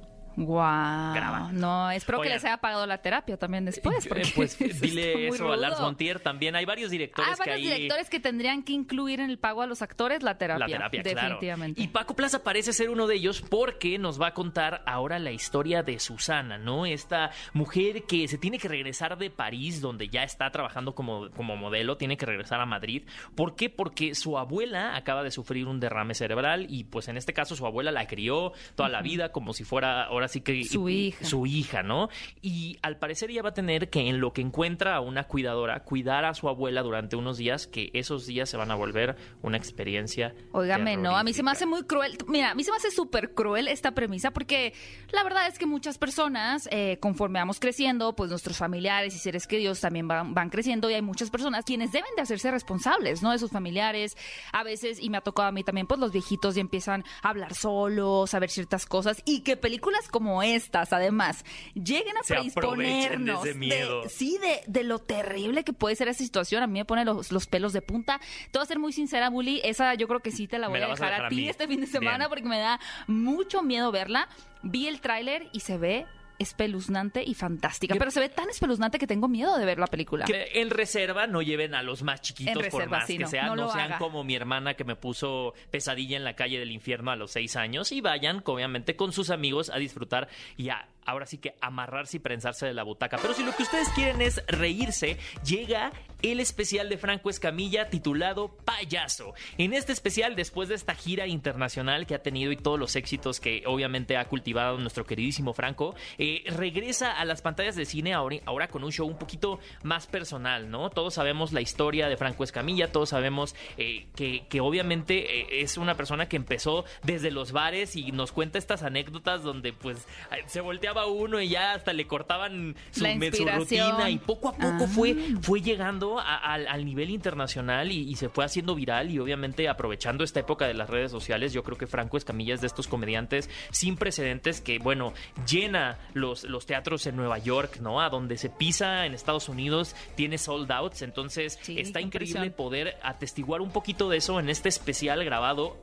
[0.46, 1.13] Guau.
[1.13, 1.50] Graba.
[1.51, 4.05] No, espero que les haya pagado la terapia también después.
[4.05, 6.55] eh, Porque pues dile eso a Lars Trier también.
[6.55, 7.74] Hay varios directores Hay que varios ahí...
[7.75, 10.67] directores que tendrían que incluir en el pago a los actores la terapia.
[10.67, 11.19] La terapia, claro.
[11.19, 11.82] definitivamente.
[11.82, 15.32] Y Paco Plaza parece ser uno de ellos porque nos va a contar ahora la
[15.32, 16.86] historia de Susana, ¿no?
[16.86, 21.58] Esta mujer que se tiene que regresar de París, donde ya está trabajando como, como
[21.58, 23.04] modelo, tiene que regresar a Madrid.
[23.36, 23.69] ¿Por qué?
[23.69, 27.65] Porque su abuela acaba de sufrir un derrame cerebral y pues en este caso su
[27.65, 31.26] abuela la crió toda la vida como si fuera ahora sí que Su hija.
[31.26, 32.10] su hija, ¿no?
[32.42, 35.84] Y al parecer ella va a tener que en lo que encuentra a una cuidadora,
[35.84, 39.58] cuidar a su abuela durante unos días, que esos días se van a volver una
[39.58, 40.34] experiencia.
[40.52, 42.18] Óigame, no, a mí se me hace muy cruel.
[42.28, 44.74] Mira, a mí se me hace súper cruel esta premisa porque
[45.12, 49.48] la verdad es que muchas personas, eh, conforme vamos creciendo, pues nuestros familiares y seres
[49.48, 53.32] queridos también van, van creciendo y hay muchas personas quienes deben de hacerse responsables, ¿no?
[53.32, 54.18] De sus familiares.
[54.52, 57.30] A veces, y me ha tocado a mí también, pues los viejitos ya empiezan a
[57.30, 62.34] hablar solos, a ver ciertas cosas y que películas como estas, además, lleguen a Se
[62.36, 63.45] de predisponernos.
[63.45, 64.03] ese miedo.
[64.10, 66.63] sí, de, de lo terrible que puede ser esa situación.
[66.63, 68.19] A mí me pone los, los pelos de punta.
[68.51, 69.62] Te voy a ser muy sincera, Bully.
[69.63, 71.49] Esa yo creo que sí te la voy la a dejar a, ti mí.
[71.49, 72.29] este fin de semana Bien.
[72.29, 74.27] porque me da mucho miedo verla.
[74.62, 76.05] Vi el tráiler y se ve
[76.39, 77.95] espeluznante y fantástica.
[77.97, 80.25] Pero se ve tan espeluznante que tengo miedo de ver la película.
[80.25, 83.30] Que en reserva no lleven a los más chiquitos En por más sí, que no,
[83.30, 83.97] sean, no sean haga.
[83.99, 87.56] como mi hermana que me puso pesadilla en la calle del infierno a los seis
[87.56, 92.17] años y vayan, obviamente, con sus amigos a disfrutar y a ahora sí que amarrarse
[92.17, 93.17] y prensarse de la butaca.
[93.17, 95.91] Pero si lo que ustedes quieren es reírse, llega
[96.22, 99.34] el especial de Franco Escamilla titulado Payaso.
[99.58, 103.39] En este especial, después de esta gira internacional que ha tenido y todos los éxitos
[103.39, 108.38] que obviamente ha cultivado nuestro queridísimo Franco, eh, regresa a las pantallas de cine ahora,
[108.45, 110.89] ahora con un show un poquito más personal, ¿no?
[110.89, 115.95] Todos sabemos la historia de Franco Escamilla, todos sabemos eh, que, obviamente eh, es una
[115.95, 120.06] persona que empezó desde los bares y nos cuenta estas anécdotas donde pues
[120.48, 124.88] se volteaba uno y ya hasta le cortaban su, rutina y poco a poco Ah.
[124.88, 129.19] fue, fue llegando a- al, al nivel internacional y, y se fue haciendo viral y
[129.19, 132.67] obviamente aprovechando esta época de las redes sociales, yo creo que Franco Escamilla es de
[132.67, 135.13] estos comediantes sin precedentes que, bueno,
[135.47, 138.01] llena los, los teatros en Nueva York, ¿no?
[138.01, 142.97] A donde se pisa en Estados Unidos, tiene sold outs, entonces Sí, está increíble poder
[143.03, 145.77] atestiguar un poquito de eso en este especial grabado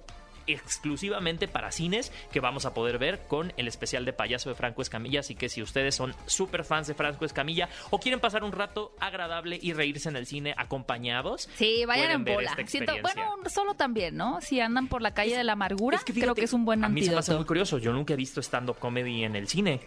[0.46, 4.82] exclusivamente para cines que vamos a poder ver con el especial de payaso de Franco
[4.82, 5.20] Escamilla.
[5.20, 8.94] Así que si ustedes son súper fans de Franco Escamilla o quieren pasar un rato
[9.00, 12.56] agradable y reírse en el cine acompañados, Sí, vayan en bola.
[12.66, 14.40] Siento, bueno, solo también, ¿no?
[14.40, 16.84] Si andan por la calle de la amargura, Es que creo que es un buen
[16.84, 17.38] a mí se me hace antídoto.
[17.40, 17.78] muy curioso.
[17.78, 19.80] Yo nunca he visto stand-up comedy en el cine.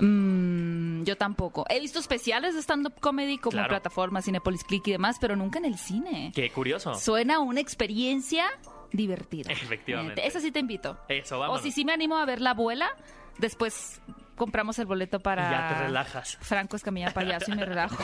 [0.00, 1.64] Mm, yo tampoco.
[1.68, 3.68] He visto especiales de stand-up comedy como Claro.
[3.68, 6.32] plataformas, Cinepolis Click y demás, pero nunca en el cine.
[6.34, 6.94] Qué curioso.
[6.94, 8.46] Suena una experiencia
[8.92, 9.52] divertida.
[9.52, 10.26] Efectivamente.
[10.26, 10.98] Esa sí te invito.
[11.08, 12.90] Eso, O si sí me animo a ver La Abuela,
[13.38, 14.00] después
[14.42, 15.46] compramos el boleto para...
[15.46, 16.36] Y ya te relajas.
[16.40, 17.96] Franco Escamilla Payaso y me relajo.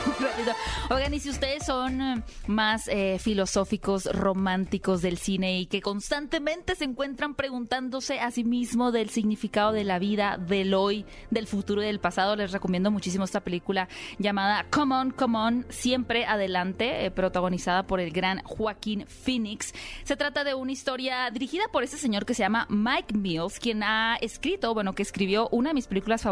[0.89, 6.75] Oigan, y si ustedes son eh, más eh, filosóficos, románticos del cine y que constantemente
[6.75, 11.83] se encuentran preguntándose a sí mismo del significado de la vida, del hoy, del futuro
[11.83, 17.03] y del pasado, les recomiendo muchísimo esta película llamada Come On, Come On, Siempre Adelante,
[17.03, 19.73] eh, protagonizada por el gran Joaquín Phoenix.
[20.05, 23.83] Se trata de una historia dirigida por ese señor que se llama Mike Mills, quien
[23.83, 26.28] ha escrito, bueno, que escribió una de mis películas favoritas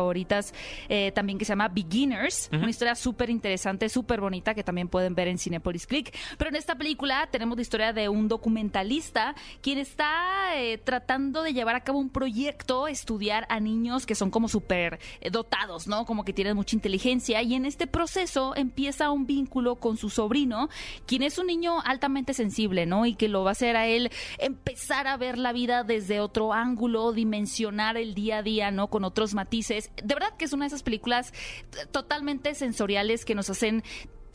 [0.90, 5.16] eh, también que se llama Beginners, una historia súper interesante, súper bonita que también pueden
[5.16, 6.16] ver en Cinepolis Click.
[6.38, 11.54] Pero en esta película tenemos la historia de un documentalista quien está eh, tratando de
[11.54, 16.06] llevar a cabo un proyecto, estudiar a niños que son como súper eh, dotados, ¿no?
[16.06, 20.70] Como que tienen mucha inteligencia y en este proceso empieza un vínculo con su sobrino,
[21.06, 23.06] quien es un niño altamente sensible, ¿no?
[23.06, 26.54] Y que lo va a hacer a él empezar a ver la vida desde otro
[26.54, 28.88] ángulo, dimensionar el día a día, ¿no?
[28.88, 29.77] Con otros matices.
[29.78, 31.34] De verdad que es una de esas películas
[31.92, 33.84] totalmente sensoriales que nos hacen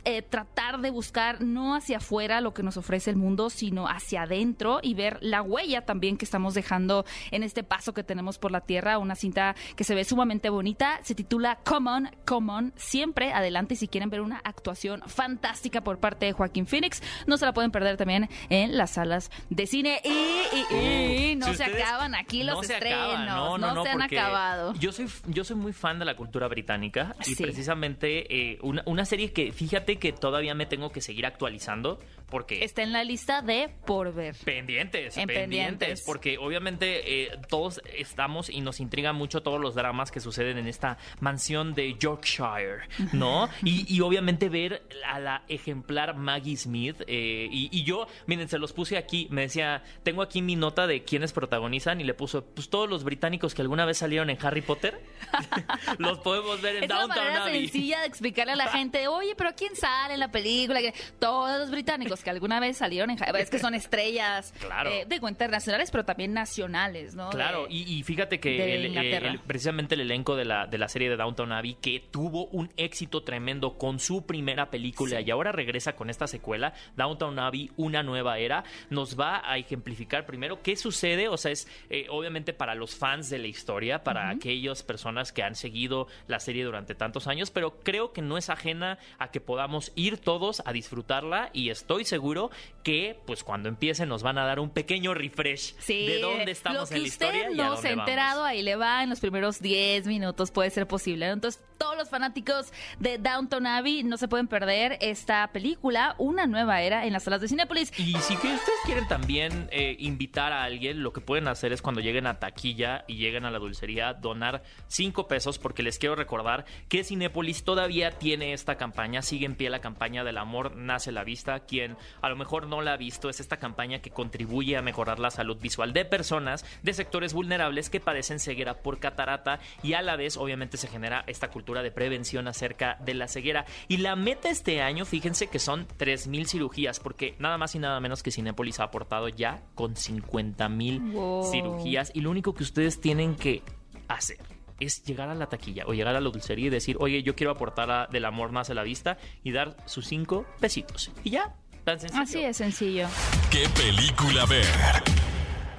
[0.05, 4.23] eh, tratar de buscar no hacia afuera lo que nos ofrece el mundo, sino hacia
[4.23, 8.51] adentro y ver la huella también que estamos dejando en este paso que tenemos por
[8.51, 8.99] la tierra.
[8.99, 11.01] Una cinta que se ve sumamente bonita.
[11.03, 12.73] Se titula Come On, Come On.
[12.77, 13.75] Siempre adelante.
[13.75, 17.53] Y si quieren ver una actuación fantástica por parte de Joaquín Phoenix, no se la
[17.53, 20.01] pueden perder también en las salas de cine.
[20.05, 22.99] Y, y- y no Si se acaban aquí los no estrenos.
[22.99, 24.75] acaban, no, no, no, se han acabado.
[24.75, 27.43] Yo soy, yo soy muy fan de la cultura británica y Sí.
[27.43, 32.65] precisamente eh, una, una serie que fíjate que todavía me tengo que seguir actualizando porque
[32.65, 34.35] Está en la lista de por ver.
[34.43, 36.03] Pendientes, En pendientes, pendientes.
[36.07, 40.67] porque obviamente eh, todos estamos y nos intriga mucho todos los dramas que suceden en
[40.67, 43.51] esta mansión de Yorkshire, ¿no?
[43.63, 48.59] y, y obviamente ver a la ejemplar Maggie Smith, eh, y, y yo, miren, se
[48.59, 52.47] los puse aquí, me decía, tengo aquí mi nota de quiénes protagonizan y le puso,
[52.47, 55.03] pues todos los británicos que alguna vez salieron en Harry Potter,
[55.99, 57.61] los podemos ver en Es una Downtown manera Abbey.
[57.69, 60.81] sencilla de explicarle a la gente, oye, pero ¿quién sale en la película?
[60.81, 63.19] Que Todos los británicos que alguna vez salieron en...
[63.37, 64.91] Es que son estrellas Claro.
[64.91, 67.31] eh, digo, internacionales, pero también nacionales, ¿no?
[67.31, 70.89] Claro, De- y, y fíjate que el- el- precisamente el elenco de la, de la
[70.89, 75.53] serie de Downton Abbey, que tuvo un éxito tremendo con su primera película y ahora
[75.53, 80.77] regresa con esta secuela, Downton Abbey, una nueva era, nos va a ejemplificar primero qué
[80.77, 85.33] sucede, o sea, es eh, obviamente para los fans de la historia, para aquellas personas
[85.33, 89.31] que han seguido la serie durante tantos años, pero creo que no es ajena a
[89.31, 92.51] que podamos ir todos a disfrutarla y estoy seguro
[92.83, 96.91] que pues cuando empiece nos van a dar un pequeño refresh Sí, de dónde estamos
[96.91, 98.09] lo en la historia a no se ha vamos.
[98.09, 101.27] enterado, ahí le va en los primeros 10 minutos, puede ser posible.
[101.27, 101.35] ¿no?
[101.35, 106.81] Entonces, todos los fanáticos de Downton Abbey no se pueden perder esta película, una nueva
[106.83, 107.93] era en las salas de Cinépolis.
[107.99, 111.83] Y si que ustedes quieren también eh, invitar a alguien, lo que pueden hacer es
[111.83, 116.15] cuando lleguen a taquilla y lleguen a la dulcería, donar 5 pesos, porque les quiero
[116.15, 121.13] recordar que Cinépolis todavía tiene esta campaña, sigue en pie la campaña del amor nace
[121.13, 121.61] la vista.
[121.61, 125.21] Quien a lo mejor no la ha visto es esta campaña que contribuye a mejorar
[125.21, 130.03] la salud visual de personas de sectores vulnerables que padecen ceguera por catarata y a
[130.03, 133.65] la vez obviamente se genera esta cultura de prevención acerca de la ceguera.
[133.87, 138.01] Y la meta este año, fíjense que son 3.000 cirugías, porque nada más y nada
[138.01, 141.45] menos que Cinépolis ha aportado ya con 50.000 Wow.
[141.53, 143.63] cirugías y lo único que ustedes tienen que
[144.09, 144.39] hacer
[144.81, 147.51] es llegar a la taquilla o llegar a la dulcería y decir, oye, yo quiero
[147.53, 151.11] aportar a Del Amor Nace la Vista y dar sus cinco pesitos.
[151.25, 151.55] Y ya,
[151.85, 152.23] tan sencillo.
[152.23, 153.09] Así es sencillo.
[153.51, 154.65] ¿Qué película ver?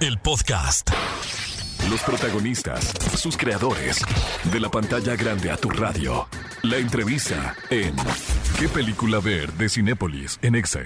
[0.00, 0.90] El podcast.
[1.88, 4.04] Los protagonistas, sus creadores.
[4.50, 6.26] De la pantalla grande a tu radio.
[6.62, 7.94] La entrevista en
[8.58, 9.52] ¿Qué película ver?
[9.52, 10.80] de Cinépolis en Exa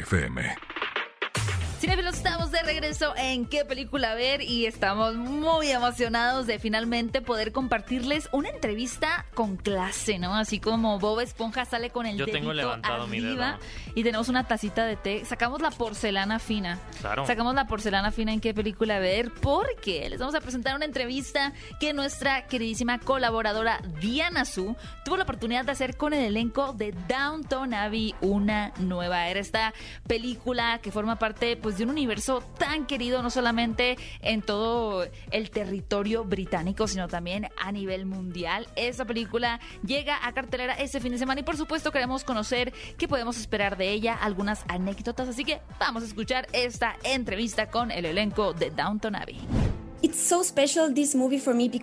[2.69, 9.25] regreso en qué película ver y estamos muy emocionados de finalmente poder compartirles una entrevista
[9.33, 10.35] con clase, ¿no?
[10.35, 13.95] Así como Bob Esponja sale con el Yo tengo levantado mi arriba dedo.
[13.95, 15.25] y tenemos una tacita de té.
[15.25, 16.79] Sacamos la porcelana fina.
[17.01, 17.27] Claro.
[17.27, 21.55] Sacamos la porcelana fina en qué película ver porque les vamos a presentar una entrevista
[21.81, 24.77] que nuestra queridísima colaboradora Diana Su
[25.07, 29.41] tuvo la oportunidad de hacer con el elenco de Downton Abbey, una nueva era.
[29.41, 29.73] Esta
[30.07, 35.51] película que forma parte pues de un universo tan querido no solamente en todo el
[35.51, 38.69] territorio británico, sino también a nivel mundial.
[38.77, 43.09] Esta película llega a cartelera este fin de semana y por supuesto queremos conocer qué
[43.09, 48.05] podemos esperar de ella, algunas anécdotas, así que vamos a escuchar esta entrevista con el
[48.05, 49.39] elenco de Downton Abbey.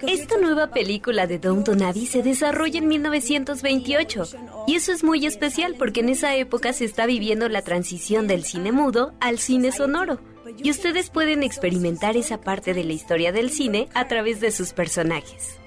[0.07, 4.23] Esta nueva película de Downton Abbey se desarrolla en 1928
[4.67, 8.45] y eso es muy especial porque en esa época se está viviendo la transición del
[8.45, 13.49] cine mudo al cine sonoro y ustedes pueden experimentar esa parte de la historia del
[13.49, 15.59] cine a través de sus personajes.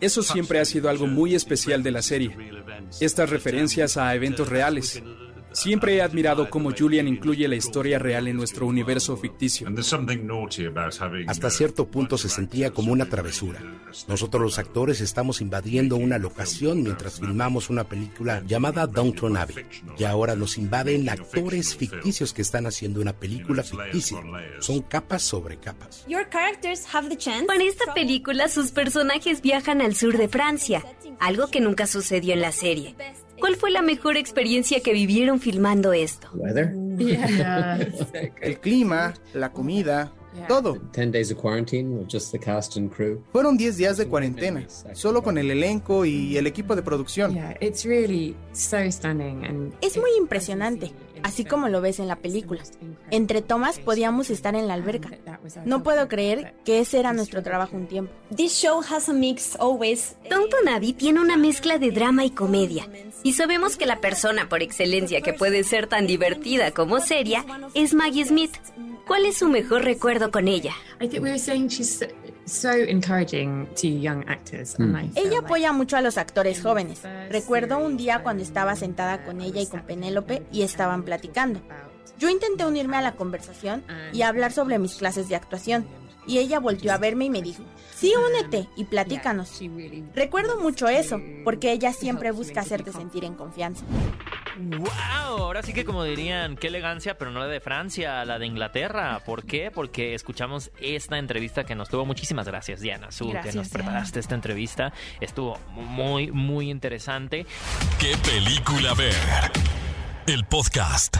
[0.00, 2.36] Eso siempre ha sido algo muy especial de la serie.
[3.00, 5.02] Estas referencias a eventos reales.
[5.54, 9.68] Siempre he admirado cómo Julian incluye la historia real en nuestro universo ficticio.
[11.28, 13.60] Hasta cierto punto se sentía como una travesura.
[14.08, 19.64] Nosotros los actores estamos invadiendo una locación mientras filmamos una película llamada Downton Abbey.
[19.96, 24.18] Y ahora nos invaden actores ficticios que están haciendo una película ficticia.
[24.58, 26.04] Son capas sobre capas.
[27.46, 30.84] Para esta película sus personajes viajan al sur de Francia,
[31.20, 32.96] algo que nunca sucedió en la serie.
[33.38, 36.28] ¿Cuál fue la mejor experiencia que vivieron filmando esto?
[38.40, 40.12] El clima, la comida,
[40.48, 40.78] todo.
[43.32, 47.36] Fueron 10 días de cuarentena, solo con el elenco y el equipo de producción.
[49.80, 50.92] Es muy impresionante,
[51.24, 52.62] así como lo ves en la película.
[53.10, 55.10] Entre tomas podíamos estar en la alberca.
[55.64, 58.12] No puedo creer que ese era nuestro trabajo un tiempo.
[60.30, 62.88] Downton Abbey tiene una mezcla de drama y comedia.
[63.22, 67.94] Y sabemos que la persona por excelencia que puede ser tan divertida como seria es
[67.94, 68.52] Maggie Smith.
[69.06, 70.74] ¿Cuál es su mejor recuerdo con ella?
[75.14, 77.00] Ella apoya mucho a los actores jóvenes.
[77.30, 81.60] Recuerdo un día cuando estaba sentada con ella y con Penélope y estaban platicando.
[82.18, 85.86] Yo intenté unirme a la conversación y hablar sobre mis clases de actuación.
[86.26, 87.62] Y ella volvió a verme y me dijo,
[87.94, 89.60] sí, únete y platícanos.
[90.14, 93.84] Recuerdo mucho eso, porque ella siempre busca hacerte sentir en confianza.
[94.56, 94.88] ¡Wow!
[95.38, 99.20] Ahora sí que como dirían, qué elegancia, pero no la de Francia, la de Inglaterra.
[99.24, 99.70] ¿Por qué?
[99.70, 102.06] Porque escuchamos esta entrevista que nos tuvo.
[102.06, 104.92] Muchísimas gracias, Diana Su, que nos preparaste esta entrevista.
[105.20, 107.46] Estuvo muy, muy interesante.
[107.98, 109.14] ¿Qué película ver?
[110.26, 111.16] El podcast.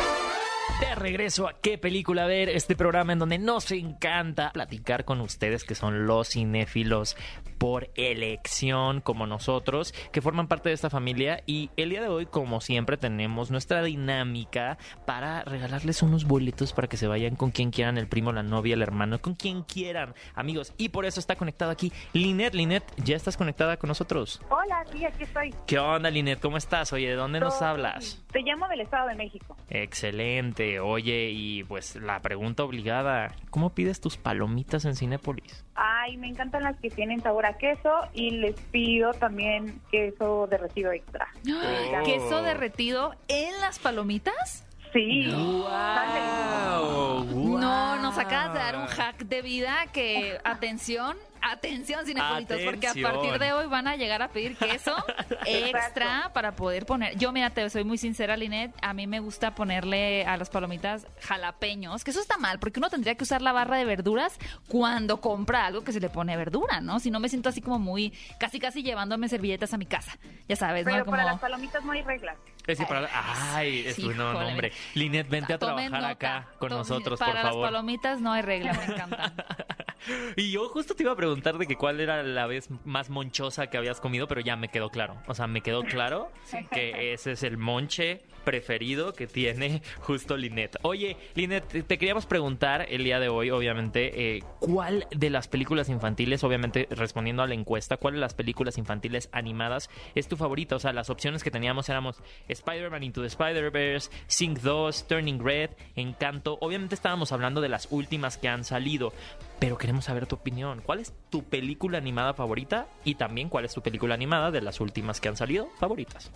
[0.81, 5.65] De regreso a qué película ver, este programa en donde nos encanta platicar con ustedes
[5.65, 7.17] que son los cinéfilos
[7.59, 12.27] por elección como nosotros, que forman parte de esta familia y el día de hoy
[12.27, 17.71] como siempre tenemos nuestra dinámica para regalarles unos boletos para que se vayan con quien
[17.71, 20.73] quieran, el primo, la novia, el hermano, con quien quieran, amigos.
[20.77, 22.55] Y por eso está conectado aquí Linet.
[22.55, 24.41] Linet, ¿ya estás conectada con nosotros?
[24.51, 25.55] Hola, sí, aquí estoy.
[25.67, 26.41] ¿Qué onda, Linet?
[26.41, 26.93] ¿Cómo estás?
[26.93, 28.23] Oye, ¿de dónde nos hablas?
[28.33, 29.57] Te llamo del Estado de México.
[29.71, 30.54] Excelente.
[30.83, 35.65] Oye, y pues la pregunta obligada, ¿cómo pides tus palomitas en Cinépolis?
[35.75, 40.93] Ay, me encantan las que tienen sabor a queso y les pido también queso derretido
[40.93, 41.29] extra.
[42.05, 44.65] ¿Queso derretido en las palomitas?
[44.93, 45.27] Sí.
[45.27, 47.25] Wow,
[47.59, 51.17] No, nos acabas de dar un hack de vida que, atención,
[51.53, 54.95] atención cinepolitos, porque a partir de hoy van a llegar a pedir queso
[55.47, 57.17] extra para poder poner.
[57.19, 61.07] Yo, mira, te soy muy sincera, Linet, a mí me gusta ponerle a las palomitas
[61.21, 65.21] jalapeños, que eso está mal, porque uno tendría que usar la barra de verduras cuando
[65.21, 67.01] compra algo que se le pone verdura, ¿no?
[67.01, 70.57] Si no me siento así como muy, casi casi llevándome servilletas a mi casa, ya
[70.57, 71.11] sabes, Pero ¿no?
[71.11, 72.37] para las palomitas no hay reglas.
[72.67, 73.09] Es decir, para-
[73.55, 74.33] Ay, es Sí, un híjole.
[74.41, 74.73] nombre.
[74.95, 76.09] Linet, vente a trabajar nota.
[76.09, 77.67] acá con nosotros, Para por las favor.
[77.67, 79.35] palomitas no hay regla, me encantan.
[80.37, 83.69] Y yo justo te iba a preguntar de que cuál era la vez más monchosa
[83.69, 85.17] que habías comido, pero ya me quedó claro.
[85.27, 86.31] O sea, me quedó claro
[86.73, 90.77] que ese es el monche preferido que tiene justo Linet.
[90.83, 95.49] Oye, Linet, te- te queríamos preguntar el día de hoy, obviamente, eh, ¿cuál de las
[95.49, 100.37] películas infantiles, obviamente respondiendo a la encuesta, cuál de las películas infantiles animadas es tu
[100.37, 100.77] favorita?
[100.77, 105.71] O sea, las opciones que teníamos éramos Spider-Man Into the Spider-Verse, Sync 2, Turning Red,
[105.97, 106.59] Encanto.
[106.61, 109.15] Obviamente estábamos hablando de las últimas que han salido,
[109.59, 110.81] pero queremos saber tu opinión.
[110.85, 112.87] ¿Cuál es tu película animada favorita?
[113.05, 116.31] Y también, ¿cuál es tu película animada de las últimas que han salido favoritas?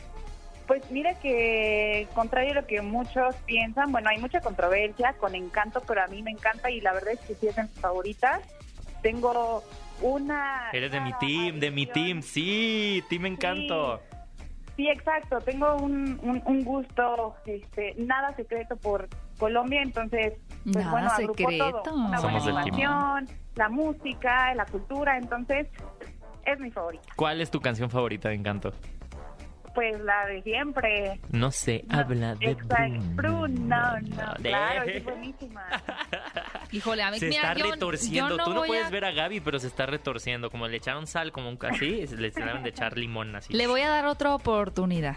[0.67, 5.83] Pues mira que, contrario a lo que muchos piensan, bueno, hay mucha controversia con Encanto,
[5.87, 8.43] pero a mí me encanta y la verdad es que sí es de mis favoritas.
[9.03, 9.65] Tengo
[10.03, 10.69] una...
[10.73, 14.01] Eres de mi team, de mi team, sí, Team Encanto.
[14.77, 15.41] Sí, exacto.
[15.41, 21.83] Tengo un, un, un gusto, este, nada secreto por Colombia, entonces, pues Nada bueno, secreto.
[21.83, 21.95] todo.
[21.95, 25.67] Una Somos buena animación, la música, la cultura, entonces,
[26.47, 27.05] es mi favorita.
[27.17, 28.73] ¿Cuál es tu canción favorita de Encanto?
[29.75, 31.21] Pues la de siempre.
[31.31, 32.55] No se habla de.
[32.55, 33.01] Bruno.
[33.15, 33.49] Bruno,
[34.01, 35.63] no, De- claro, es buenísima.
[36.73, 38.31] Híjole, a mí Se mira, está yo- retorciendo.
[38.31, 40.51] yo no Tú no puedes a- ver a Gaby, pero se está retorciendo.
[40.51, 43.53] Como le echaron sal, como un así, le deben de echar limón así.
[43.53, 45.17] Le voy a dar otra oportunidad.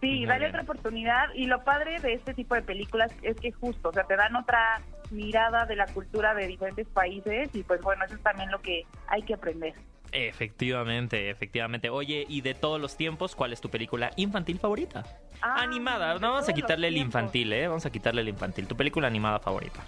[0.00, 0.50] Sí, Muy dale bien.
[0.50, 1.28] otra oportunidad.
[1.34, 4.36] Y lo padre de este tipo de películas es que justo, o sea, te dan
[4.36, 4.82] otra
[5.14, 8.84] mirada de la cultura de diferentes países y pues bueno, eso es también lo que
[9.06, 9.74] hay que aprender.
[10.12, 11.90] Efectivamente, efectivamente.
[11.90, 15.04] Oye, y de todos los tiempos, ¿cuál es tu película infantil favorita?
[15.42, 17.66] Ah, animada, no vamos a quitarle el infantil, ¿eh?
[17.66, 18.68] Vamos a quitarle el infantil.
[18.68, 19.80] ¿Tu película animada favorita?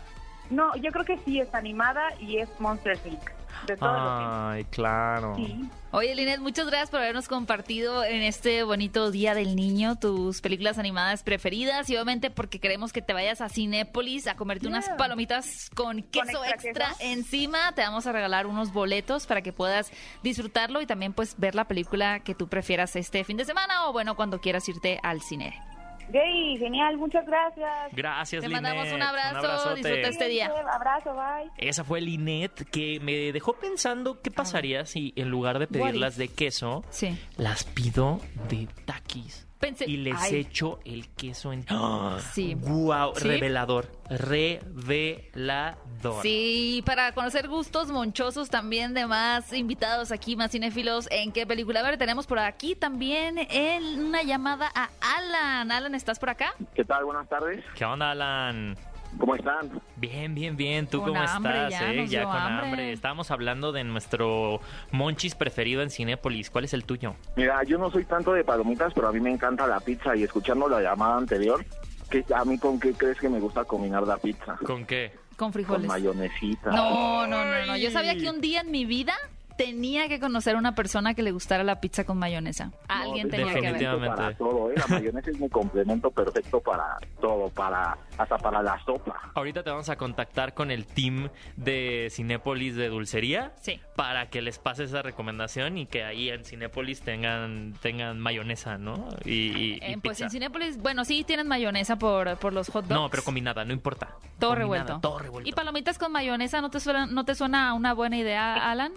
[0.51, 3.31] No, yo creo que sí es animada y es Monster Inc.
[3.67, 5.35] De todo Ay, claro.
[5.37, 5.69] Sí.
[5.93, 10.79] Oye, Linet, muchas gracias por habernos compartido en este bonito Día del Niño tus películas
[10.79, 15.71] animadas preferidas y obviamente porque queremos que te vayas a Cinépolis a comerte unas palomitas
[15.75, 17.73] con queso extra, encima.
[17.75, 19.91] Te vamos a regalar unos boletos para que puedas
[20.23, 23.93] disfrutarlo y también pues ver la película que tú prefieras este fin de semana o
[23.93, 25.59] bueno, cuando quieras irte al cine.
[26.11, 27.69] Gay, genial, muchas gracias.
[27.93, 30.53] Gracias, Te mandamos un abrazo, disfruta este día.
[30.73, 31.51] abrazo, bye.
[31.59, 36.29] Esa fue Linet que me dejó pensando qué pasaría si en lugar de pedirlas de
[36.29, 36.85] queso,
[37.37, 38.69] las pido de
[39.87, 41.65] y les echo el queso en.
[41.69, 42.19] ¡Ah!
[42.33, 42.55] Sí.
[42.55, 43.15] ¡Wow!
[43.15, 43.91] Revelador.
[44.09, 45.73] Revelador.
[46.23, 51.81] Sí, para conocer gustos monchosos también de más invitados aquí, más cinéfilos, ¿en qué película?
[51.81, 55.73] A ver, tenemos por aquí también en una llamada a Alan.
[55.73, 56.55] Alan, ¿estás por acá?
[56.75, 57.05] ¿Qué tal?
[57.05, 57.65] Buenas tardes.
[57.75, 58.77] ¿Qué onda, Alan?
[59.19, 59.81] ¿Cómo están?
[59.97, 60.87] Bien, bien, bien.
[60.87, 61.71] ¿Tú cómo estás?
[61.71, 62.07] Ya, eh?
[62.07, 62.93] ya con hambre.
[62.93, 66.51] Estábamos hablando de nuestro monchis preferido en Cinépolis.
[66.51, 67.15] ¿Cuál es el tuyo?
[67.37, 70.23] Mira, yo no soy tanto de palomitas, pero a mí me encanta la pizza y
[70.23, 71.65] escuchando la llamada anterior,
[72.11, 74.57] que a mí con qué crees que me gusta combinar la pizza?
[74.65, 75.13] ¿Con qué?
[75.37, 75.87] Con frijoles.
[75.87, 76.71] Con mayonesita.
[76.71, 77.77] No, no, no, no.
[77.77, 79.15] Yo sabía que un día en mi vida
[79.57, 82.73] tenía que conocer a una persona que le gustara la pizza con mayonesa.
[82.89, 84.07] Alguien tenía que ver.
[84.07, 84.75] Para todo, ¿eh?
[84.77, 89.31] La mayonesa es mi complemento perfecto para todo, para hasta para la sopa.
[89.35, 93.81] Ahorita te vamos a contactar con el team de Cinépolis de dulcería sí.
[93.95, 99.09] para que les pase esa recomendación y que ahí en Cinépolis tengan tengan mayonesa, ¿no?
[99.25, 103.01] Y, eh, pues en Cinépolis, bueno, sí tienen mayonesa por, por los hot dogs.
[103.01, 104.17] No, pero combinada, no importa.
[104.39, 105.01] Todo combinada, revuelto.
[105.01, 105.49] Todo revuelto.
[105.49, 108.93] ¿Y palomitas con mayonesa no te suena, no te suena una buena idea, Alan?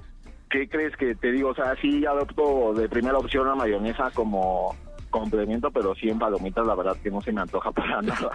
[0.49, 1.49] ¿Qué crees que te digo?
[1.49, 4.75] O sea, sí adopto de primera opción la mayonesa como
[5.09, 8.31] complemento, pero sí en palomitas la verdad que no se me antoja para nada.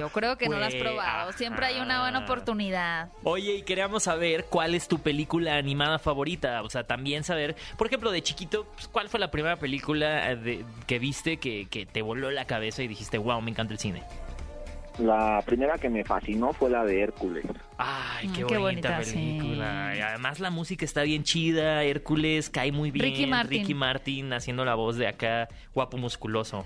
[0.00, 1.32] Yo creo que no lo has probado.
[1.32, 3.10] Siempre hay una buena oportunidad.
[3.22, 6.62] Oye, y queríamos saber cuál es tu película animada favorita.
[6.62, 10.64] O sea, también saber, por ejemplo, de chiquito, pues, ¿cuál fue la primera película de,
[10.86, 14.02] que viste que, que te voló la cabeza y dijiste, wow, me encanta el cine?
[14.98, 17.44] La primera que me fascinó fue la de Hércules.
[17.76, 19.90] Ay, Mm, qué, qué bonita, bonita, película.
[19.92, 19.98] sí.
[19.98, 23.04] Y además la música está bien chida, Hércules cae muy bien.
[23.04, 23.60] Ricky Martin.
[23.60, 26.64] Ricky Martin haciendo la voz de acá, guapo musculoso.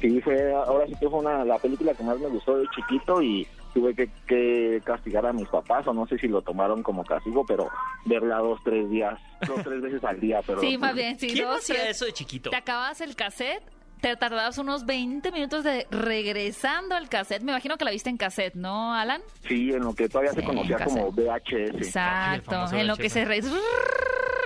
[0.00, 3.22] Sí, fue, ahora sí que fue una, la película que más me gustó de chiquito
[3.22, 7.04] y tuve que, que castigar a mis papás, o no sé si lo tomaron como
[7.04, 7.68] castigo, pero
[8.04, 10.60] verla dos, tres días, dos, tres veces al día, pero...
[10.60, 11.28] Sí, más bien, sí.
[11.28, 11.88] ¿Quién dos, hacía sí.
[11.90, 12.50] eso de chiquito?
[12.50, 13.62] Te acabas el cassette,
[14.02, 17.42] te tardabas unos 20 minutos de regresando al cassette.
[17.42, 19.22] Me imagino que la viste en cassette, ¿no, Alan?
[19.48, 21.10] Sí, en lo que todavía Sí, se conocía como.
[21.12, 21.76] VHS.
[21.76, 22.50] Exacto.
[22.50, 23.40] famoso en lo que se re...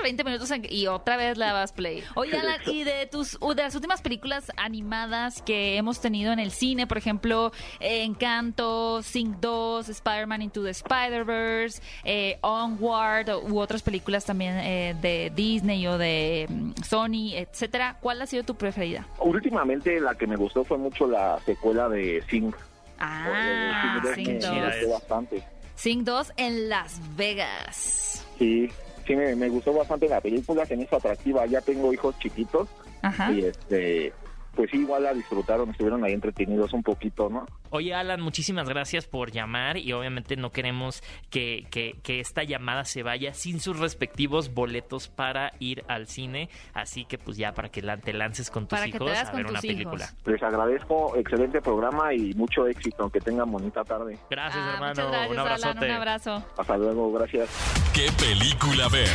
[0.02, 2.04] 20 minutos en- y otra vez la vas play.
[2.14, 6.52] Oye, Alan, y de tus de las últimas películas animadas que hemos tenido en el
[6.52, 13.82] cine, por ejemplo, eh, Encanto, Sing 2, Spider-Man Into the Spider-Verse, eh, Onward u otras
[13.82, 19.08] películas también eh, de Disney o de mm, Sony, etcétera, ¿cuál ha sido tu preferida?
[19.46, 22.52] Últimamente la que me gustó fue mucho la secuela de Sing.
[22.98, 24.74] Ah, Sing me 2.
[24.74, 25.42] gustó bastante.
[25.76, 28.26] Sing 2 en Las Vegas.
[28.40, 28.68] Sí,
[29.06, 31.46] sí me, me gustó bastante la película, se me hizo atractiva.
[31.46, 32.68] Ya tengo hijos chiquitos
[33.02, 33.30] Ajá.
[33.30, 34.12] y este,
[34.56, 37.46] pues sí, igual la disfrutaron, estuvieron ahí entretenidos un poquito, ¿no?
[37.70, 42.84] Oye, Alan, muchísimas gracias por llamar y obviamente no queremos que, que, que esta llamada
[42.84, 46.48] se vaya sin sus respectivos boletos para ir al cine.
[46.74, 49.10] Así que pues ya para que la- te lances con tus Para que te hijos
[49.10, 49.74] veas a con ver tus una hijos.
[49.92, 50.08] película.
[50.26, 54.18] Les agradezco, excelente programa y mucho éxito, que tengan bonita tarde.
[54.30, 54.94] Gracias, Ah, hermano.
[55.10, 55.46] Gracias, un Alan.
[55.52, 55.84] abrazote.
[55.86, 56.44] Un abrazo.
[56.56, 57.48] Hasta luego, gracias.
[57.92, 59.08] ¿Qué película ver?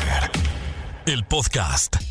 [1.06, 2.11] El podcast.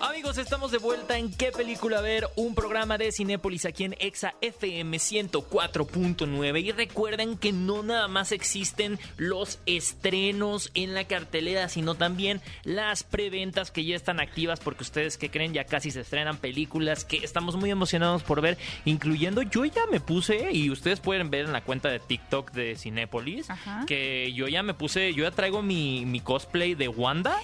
[0.00, 2.28] Amigos, estamos de vuelta en ¿Qué película ver?
[2.36, 8.30] Un programa de Cinépolis aquí en Exa FM 104.9 y recuerden que no nada más
[8.30, 14.82] existen los estrenos en la cartelera, sino también las preventas que ya están activas porque
[14.82, 19.40] ustedes que creen ya casi se estrenan películas que estamos muy emocionados por ver, incluyendo
[19.40, 23.48] yo ya me puse y ustedes pueden ver en la cuenta de TikTok de Cinépolis
[23.48, 23.84] Ajá.
[23.86, 27.40] que yo ya me puse, yo ya traigo mi, mi cosplay de Wanda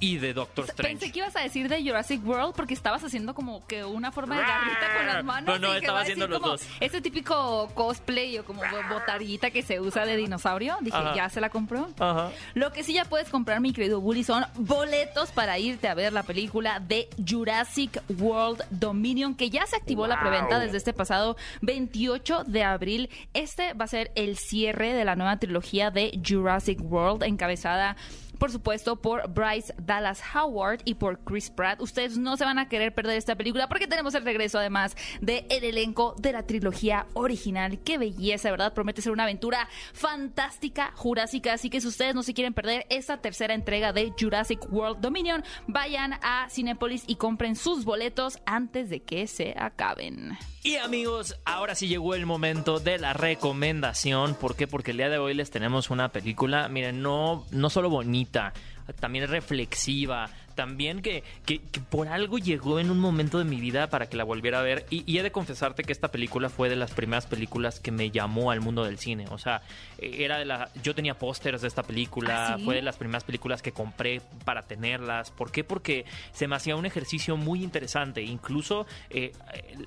[0.00, 0.98] y de Doctor Strange.
[0.98, 4.36] Pensé que ibas a decir de Jurassic World porque estabas haciendo como que una forma
[4.36, 5.60] de garrita con las manos.
[5.60, 6.62] No, no, estaba haciendo los dos.
[6.80, 10.76] Ese típico cosplay o como botarguita que se usa de dinosaurio.
[10.80, 11.88] Dije, ya se la compró.
[11.98, 12.30] Ajá.
[12.54, 16.12] Lo que sí ya puedes comprar, mi querido Bully, son boletos para irte a ver
[16.12, 21.36] la película de Jurassic World Dominion, que ya se activó la preventa desde este pasado
[21.62, 23.10] 28 de abril.
[23.32, 27.96] Este va a ser el cierre de la nueva trilogía de Jurassic World, encabezada
[28.38, 31.80] por supuesto, por Bryce Dallas Howard y por Chris Pratt.
[31.80, 35.44] Ustedes no se van a querer perder esta película porque tenemos el regreso además del
[35.50, 37.78] el elenco de la trilogía original.
[37.80, 38.72] Qué belleza, ¿verdad?
[38.72, 41.54] Promete ser una aventura fantástica, jurásica.
[41.54, 45.44] Así que si ustedes no se quieren perder esta tercera entrega de Jurassic World Dominion,
[45.66, 50.36] vayan a Cinepolis y compren sus boletos antes de que se acaben.
[50.66, 54.34] Y amigos, ahora sí llegó el momento de la recomendación.
[54.34, 54.66] ¿Por qué?
[54.66, 58.23] Porque el día de hoy les tenemos una película, miren, no, no solo bonita,
[59.00, 61.60] también reflexiva, también que, que,
[61.90, 64.86] por algo llegó en un momento de mi vida para que la volviera a ver.
[64.90, 68.50] Y, he de confesarte que esta película fue de las primeras películas que me llamó
[68.50, 69.26] al mundo del cine.
[69.30, 69.62] O sea,
[69.98, 70.70] era de la.
[70.82, 72.54] Yo tenía pósters de esta película.
[72.54, 75.30] ¿Ah, fue de las primeras películas que compré para tenerlas.
[75.30, 75.64] ¿Por qué?
[75.64, 78.22] Porque se me hacía un ejercicio muy interesante.
[78.22, 79.32] Incluso eh,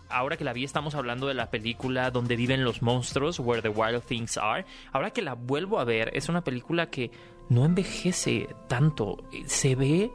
[0.10, 3.70] ahora que la vi, estamos hablando de la película donde viven los monstruos, Where the
[3.70, 4.66] Wild Things Are.
[4.92, 7.12] Ahora que la vuelvo a ver, es una película que
[7.50, 9.18] no envejece tanto.
[9.45, 10.12] Se ve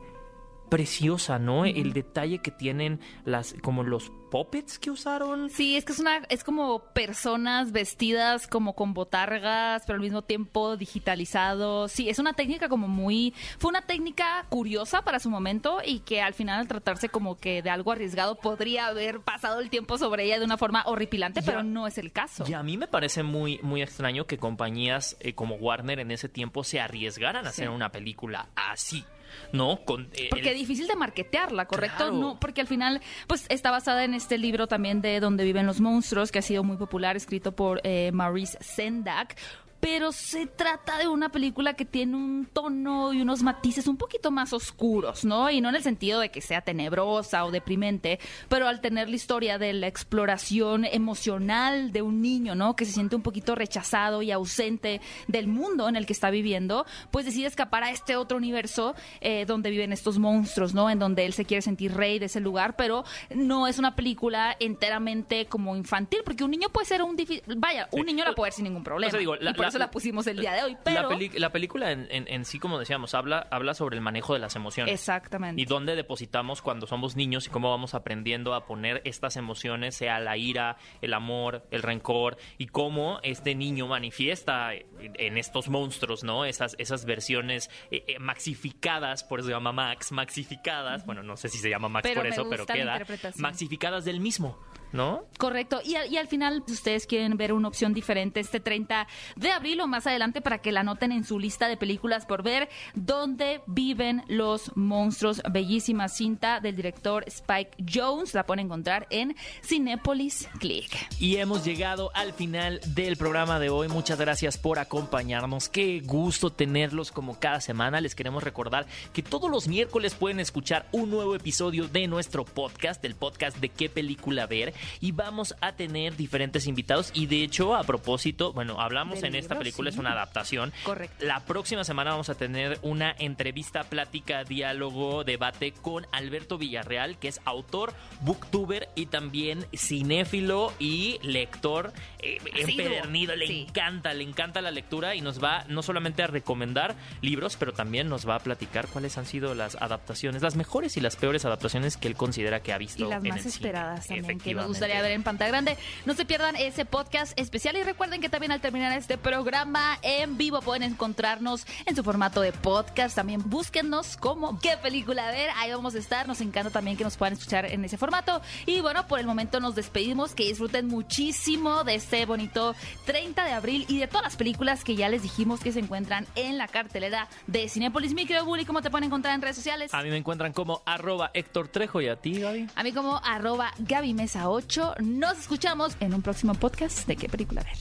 [0.73, 1.66] preciosa, ¿no?
[1.66, 5.51] El detalle que tienen las como los puppets que usaron.
[5.51, 10.23] Sí, es que es una es como personas vestidas como con botargas, pero al mismo
[10.23, 11.89] tiempo digitalizado.
[11.89, 16.23] Sí, es una técnica como muy fue una técnica curiosa para su momento y que
[16.23, 20.25] al final al tratarse como que de algo arriesgado podría haber pasado el tiempo sobre
[20.25, 22.47] ella de una forma horripilante, pero no es el caso.
[22.49, 26.31] Y a mí me parece muy muy extraño que compañías eh, como Warner en ese
[26.31, 29.05] tiempo se arriesgaran a hacer una película así.
[29.53, 29.85] ¿No?
[29.85, 32.11] Con, eh, porque es difícil de marketearla, ¿correcto?
[32.11, 35.80] No, porque al final, pues está basada en este libro también de Donde viven los
[35.80, 39.37] monstruos, que ha sido muy popular, escrito por eh, Maurice Sendak
[39.83, 44.30] pero se trata de una película que tiene un tono y unos matices un poquito
[44.30, 45.51] más oscuros, ¿no?
[45.51, 49.16] Y no en el sentido de que sea tenebrosa o deprimente, pero al tener la
[49.16, 52.76] historia de la exploración emocional de un niño, ¿no?
[52.76, 56.87] Que se siente un poquito rechazado y ausente del mundo en el que está viviendo,
[57.11, 60.91] pues decide escapar a este otro universo eh, donde viven estos monstruos, ¿no?
[60.91, 63.03] En donde él se quiere sentir rey de ese lugar, pero
[63.35, 67.89] no es una película enteramente como infantil, porque un niño puede ser un difícil, vaya,
[67.91, 69.55] un niño la puede ver sin ningún problema la
[69.91, 70.77] pusimos el día de hoy.
[70.83, 71.09] Pero...
[71.35, 74.95] La, película en, sí, como decíamos, habla, habla sobre el manejo de las emociones.
[74.95, 75.61] Exactamente.
[75.61, 80.20] Y dónde depositamos cuando somos niños y cómo vamos aprendiendo a poner estas emociones, sea
[80.20, 86.45] la ira, el amor, el rencor, y cómo este niño manifiesta en estos monstruos, ¿no?
[86.45, 91.49] Esas, esas versiones eh, eh, maxificadas, por eso se llama Max, maxificadas, bueno, no sé
[91.49, 93.05] si se llama Max por eso, pero queda,
[93.37, 94.59] maxificadas del mismo.
[94.93, 95.24] ¿No?
[95.38, 95.80] Correcto.
[95.84, 99.80] Y, y, al final, si ustedes quieren ver una opción diferente este 30 de abril
[99.80, 103.62] o más adelante para que la anoten en su lista de películas por ver, ¿Dónde
[103.66, 105.43] viven los monstruos?
[105.51, 108.34] Bellísima cinta del director Spike Jones.
[108.34, 110.90] La pueden encontrar en Cinepolis Click.
[111.18, 113.88] Y hemos llegado al final del programa de hoy.
[113.88, 115.68] Muchas gracias por acompañarnos.
[115.68, 118.01] Qué gusto tenerlos como cada semana.
[118.01, 123.03] Les queremos recordar que todos los miércoles pueden escuchar un nuevo episodio de nuestro podcast,
[123.03, 127.74] del podcast de qué película ver y vamos a tener diferentes invitados y de hecho
[127.74, 130.72] a propósito, bueno, hablamos en esta película, es una adaptación.
[130.85, 131.24] Correcto.
[131.24, 137.28] La próxima semana vamos a tener una entrevista, plática, diálogo, debate con Alberto Villarreal, que
[137.28, 143.37] es autor, booktuber y también cinéfilo y lector eh, empedernido.
[143.37, 147.72] Le encanta, le encanta la lectura y nos va no solamente a recomendar libros, pero
[147.72, 151.45] también nos va a platicar cuáles han sido las adaptaciones, las mejores y las peores
[151.45, 153.05] adaptaciones que él considera que ha visto.
[153.05, 155.77] Y las más esperadas también, que gustaría ver en pantalla grande.
[156.07, 160.39] No se pierdan ese podcast especial y recuerden que también al terminar este programa en
[160.39, 163.14] vivo pueden encontrarnos en su formato de podcast.
[163.14, 165.51] También búsquennos como qué película ver.
[165.57, 166.27] Ahí vamos a estar.
[166.27, 168.41] Nos encanta también que nos puedan escuchar en ese formato.
[168.64, 170.35] Y bueno, por el momento nos despedimos.
[170.35, 174.97] Que disfruten muchísimo de este bonito 30 de abril y de todas las películas que
[174.97, 178.14] ya les dijimos que se encuentran en la cartelera de Cinepolis.
[178.14, 179.93] Micro Bully, ¿cómo te pueden encontrar en redes sociales?
[179.93, 182.68] A mí me encuentran como arroba Héctor Trejo y a ti, Gaby.
[182.75, 187.28] A mí como arroba Gaby Mesa 8 nos escuchamos en un próximo podcast de qué
[187.28, 187.74] película ver.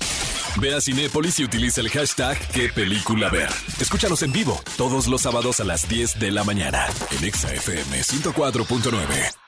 [0.60, 3.50] Ve a Cinépolis y utiliza el hashtag qué película ver.
[3.80, 9.41] Escúchanos en vivo todos los sábados a las 10 de la mañana en ExaFM 104.9.